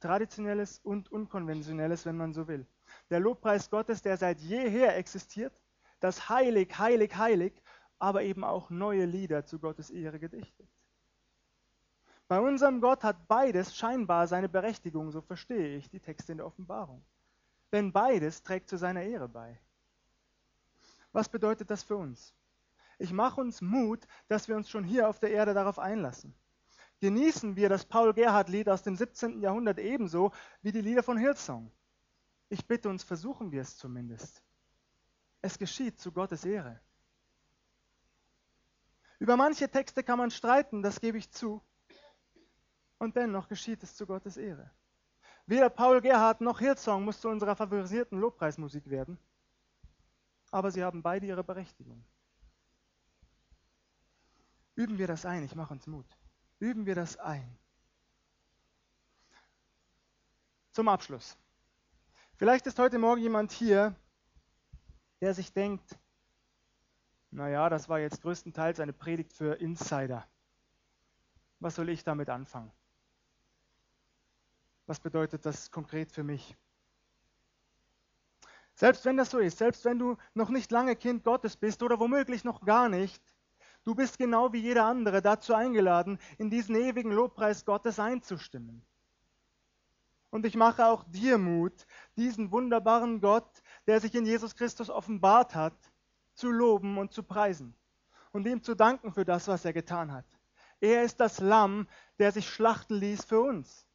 Traditionelles 0.00 0.80
und 0.80 1.12
Unkonventionelles, 1.12 2.04
wenn 2.06 2.16
man 2.16 2.32
so 2.32 2.48
will. 2.48 2.66
Der 3.10 3.20
Lobpreis 3.20 3.70
Gottes, 3.70 4.02
der 4.02 4.16
seit 4.16 4.40
jeher 4.40 4.96
existiert, 4.96 5.52
das 6.00 6.28
Heilig, 6.28 6.76
Heilig, 6.76 7.16
Heilig, 7.16 7.54
aber 8.00 8.24
eben 8.24 8.42
auch 8.42 8.70
neue 8.70 9.06
Lieder 9.06 9.46
zu 9.46 9.60
Gottes 9.60 9.90
Ehre 9.90 10.18
gedichtet. 10.18 10.68
Bei 12.26 12.40
unserem 12.40 12.80
Gott 12.80 13.04
hat 13.04 13.28
beides 13.28 13.76
scheinbar 13.76 14.26
seine 14.26 14.48
Berechtigung, 14.48 15.10
so 15.10 15.20
verstehe 15.20 15.76
ich 15.76 15.90
die 15.90 16.00
Texte 16.00 16.32
in 16.32 16.38
der 16.38 16.46
Offenbarung. 16.46 17.04
Denn 17.72 17.92
beides 17.92 18.42
trägt 18.42 18.68
zu 18.68 18.78
seiner 18.78 19.02
Ehre 19.02 19.28
bei. 19.28 19.60
Was 21.12 21.28
bedeutet 21.28 21.70
das 21.70 21.82
für 21.82 21.96
uns? 21.96 22.34
Ich 22.98 23.12
mache 23.12 23.40
uns 23.40 23.60
Mut, 23.60 24.06
dass 24.28 24.48
wir 24.48 24.56
uns 24.56 24.70
schon 24.70 24.84
hier 24.84 25.08
auf 25.08 25.18
der 25.18 25.30
Erde 25.30 25.54
darauf 25.54 25.78
einlassen. 25.78 26.34
Genießen 27.00 27.56
wir 27.56 27.68
das 27.68 27.84
Paul-Gerhardt-Lied 27.84 28.68
aus 28.68 28.82
dem 28.82 28.96
17. 28.96 29.40
Jahrhundert 29.40 29.78
ebenso 29.78 30.32
wie 30.62 30.72
die 30.72 30.80
Lieder 30.80 31.02
von 31.02 31.18
Hillsong. 31.18 31.70
Ich 32.48 32.66
bitte 32.66 32.88
uns, 32.88 33.02
versuchen 33.02 33.52
wir 33.52 33.62
es 33.62 33.76
zumindest. 33.76 34.42
Es 35.42 35.58
geschieht 35.58 35.98
zu 36.00 36.12
Gottes 36.12 36.44
Ehre. 36.44 36.80
Über 39.18 39.36
manche 39.36 39.68
Texte 39.68 40.02
kann 40.02 40.18
man 40.18 40.30
streiten, 40.30 40.82
das 40.82 41.00
gebe 41.00 41.18
ich 41.18 41.30
zu. 41.30 41.60
Und 43.04 43.16
dennoch 43.16 43.48
geschieht 43.48 43.82
es 43.82 43.94
zu 43.94 44.06
Gottes 44.06 44.38
Ehre. 44.38 44.70
Weder 45.44 45.68
Paul 45.68 46.00
Gerhardt 46.00 46.40
noch 46.40 46.58
Hillsong 46.58 47.04
muss 47.04 47.20
zu 47.20 47.28
unserer 47.28 47.54
favorisierten 47.54 48.18
Lobpreismusik 48.18 48.88
werden, 48.88 49.18
aber 50.50 50.70
sie 50.70 50.82
haben 50.82 51.02
beide 51.02 51.26
ihre 51.26 51.44
Berechtigung. 51.44 52.02
Üben 54.74 54.96
wir 54.96 55.06
das 55.06 55.26
ein, 55.26 55.44
ich 55.44 55.54
mache 55.54 55.74
uns 55.74 55.86
Mut. 55.86 56.06
Üben 56.60 56.86
wir 56.86 56.94
das 56.94 57.18
ein. 57.18 57.58
Zum 60.72 60.88
Abschluss. 60.88 61.36
Vielleicht 62.36 62.66
ist 62.66 62.78
heute 62.78 62.98
Morgen 62.98 63.20
jemand 63.20 63.52
hier, 63.52 63.94
der 65.20 65.34
sich 65.34 65.52
denkt, 65.52 65.98
naja, 67.30 67.68
das 67.68 67.86
war 67.90 67.98
jetzt 67.98 68.22
größtenteils 68.22 68.80
eine 68.80 68.94
Predigt 68.94 69.34
für 69.34 69.60
Insider. 69.60 70.26
Was 71.60 71.74
soll 71.74 71.90
ich 71.90 72.02
damit 72.02 72.30
anfangen? 72.30 72.72
Was 74.86 75.00
bedeutet 75.00 75.46
das 75.46 75.70
konkret 75.70 76.12
für 76.12 76.22
mich? 76.22 76.56
Selbst 78.74 79.04
wenn 79.04 79.16
das 79.16 79.30
so 79.30 79.38
ist, 79.38 79.58
selbst 79.58 79.84
wenn 79.84 79.98
du 79.98 80.16
noch 80.34 80.48
nicht 80.48 80.70
lange 80.72 80.96
Kind 80.96 81.24
Gottes 81.24 81.56
bist 81.56 81.82
oder 81.82 82.00
womöglich 82.00 82.44
noch 82.44 82.64
gar 82.64 82.88
nicht, 82.88 83.22
Du 83.84 83.94
bist 83.94 84.16
genau 84.16 84.52
wie 84.54 84.60
jeder 84.60 84.86
andere 84.86 85.20
dazu 85.20 85.54
eingeladen, 85.54 86.18
in 86.38 86.48
diesen 86.48 86.74
ewigen 86.74 87.12
Lobpreis 87.12 87.66
Gottes 87.66 87.98
einzustimmen. 87.98 88.82
Und 90.30 90.46
ich 90.46 90.56
mache 90.56 90.86
auch 90.86 91.04
dir 91.04 91.36
Mut, 91.36 91.86
diesen 92.16 92.50
wunderbaren 92.50 93.20
Gott, 93.20 93.62
der 93.86 94.00
sich 94.00 94.14
in 94.14 94.24
Jesus 94.24 94.56
Christus 94.56 94.88
offenbart 94.88 95.54
hat, 95.54 95.76
zu 96.34 96.50
loben 96.50 96.96
und 96.96 97.12
zu 97.12 97.22
preisen 97.22 97.76
und 98.32 98.46
ihm 98.46 98.62
zu 98.62 98.74
danken 98.74 99.12
für 99.12 99.26
das, 99.26 99.48
was 99.48 99.66
er 99.66 99.74
getan 99.74 100.12
hat. 100.12 100.26
Er 100.80 101.04
ist 101.04 101.20
das 101.20 101.38
Lamm, 101.38 101.86
der 102.18 102.32
sich 102.32 102.48
schlachten 102.48 102.94
ließ 102.94 103.26
für 103.26 103.40
uns, 103.40 103.86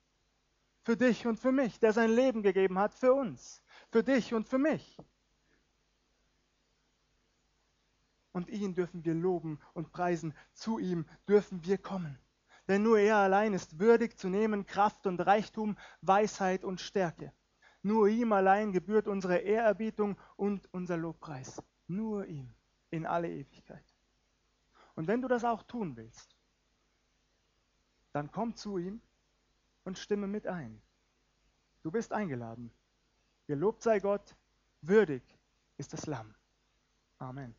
für 0.89 0.97
dich 0.97 1.27
und 1.27 1.39
für 1.39 1.51
mich, 1.51 1.79
der 1.79 1.93
sein 1.93 2.09
Leben 2.09 2.41
gegeben 2.41 2.79
hat 2.79 2.95
für 2.95 3.13
uns, 3.13 3.61
für 3.91 4.01
dich 4.01 4.33
und 4.33 4.47
für 4.47 4.57
mich. 4.57 4.97
und 8.31 8.49
ihn 8.49 8.73
dürfen 8.73 9.05
wir 9.05 9.13
loben 9.13 9.59
und 9.73 9.91
preisen. 9.91 10.33
Zu 10.53 10.79
ihm 10.79 11.05
dürfen 11.27 11.63
wir 11.63 11.77
kommen. 11.77 12.17
Denn 12.67 12.81
nur 12.81 12.97
er 12.97 13.17
allein 13.17 13.53
ist 13.53 13.77
würdig 13.77 14.17
zu 14.17 14.29
nehmen 14.29 14.65
Kraft 14.65 15.05
und 15.05 15.19
Reichtum, 15.19 15.77
Weisheit 16.01 16.63
und 16.63 16.81
Stärke. 16.81 17.33
Nur 17.83 18.07
ihm 18.07 18.31
allein 18.33 18.71
gebührt 18.71 19.07
unsere 19.07 19.37
Ehrerbietung 19.37 20.17
und 20.37 20.73
unser 20.73 20.97
Lobpreis. 20.97 21.61
Nur 21.87 22.25
ihm 22.25 22.51
in 22.89 23.05
alle 23.05 23.29
Ewigkeit. 23.29 23.85
Und 24.95 25.07
wenn 25.07 25.21
du 25.21 25.27
das 25.27 25.43
auch 25.43 25.61
tun 25.63 25.95
willst, 25.97 26.35
dann 28.11 28.31
komm 28.31 28.55
zu 28.55 28.79
ihm 28.79 29.01
und 29.89 29.97
stimme 29.97 30.27
mit 30.27 30.45
ein. 30.45 30.83
Du 31.81 31.89
bist 31.89 32.13
eingeladen. 32.13 32.71
Gelobt 33.47 33.81
sei 33.81 33.99
Gott, 33.99 34.35
würdig 34.81 35.23
ist 35.77 35.93
das 35.93 36.05
Lamm. 36.05 36.35
Amen. 37.17 37.55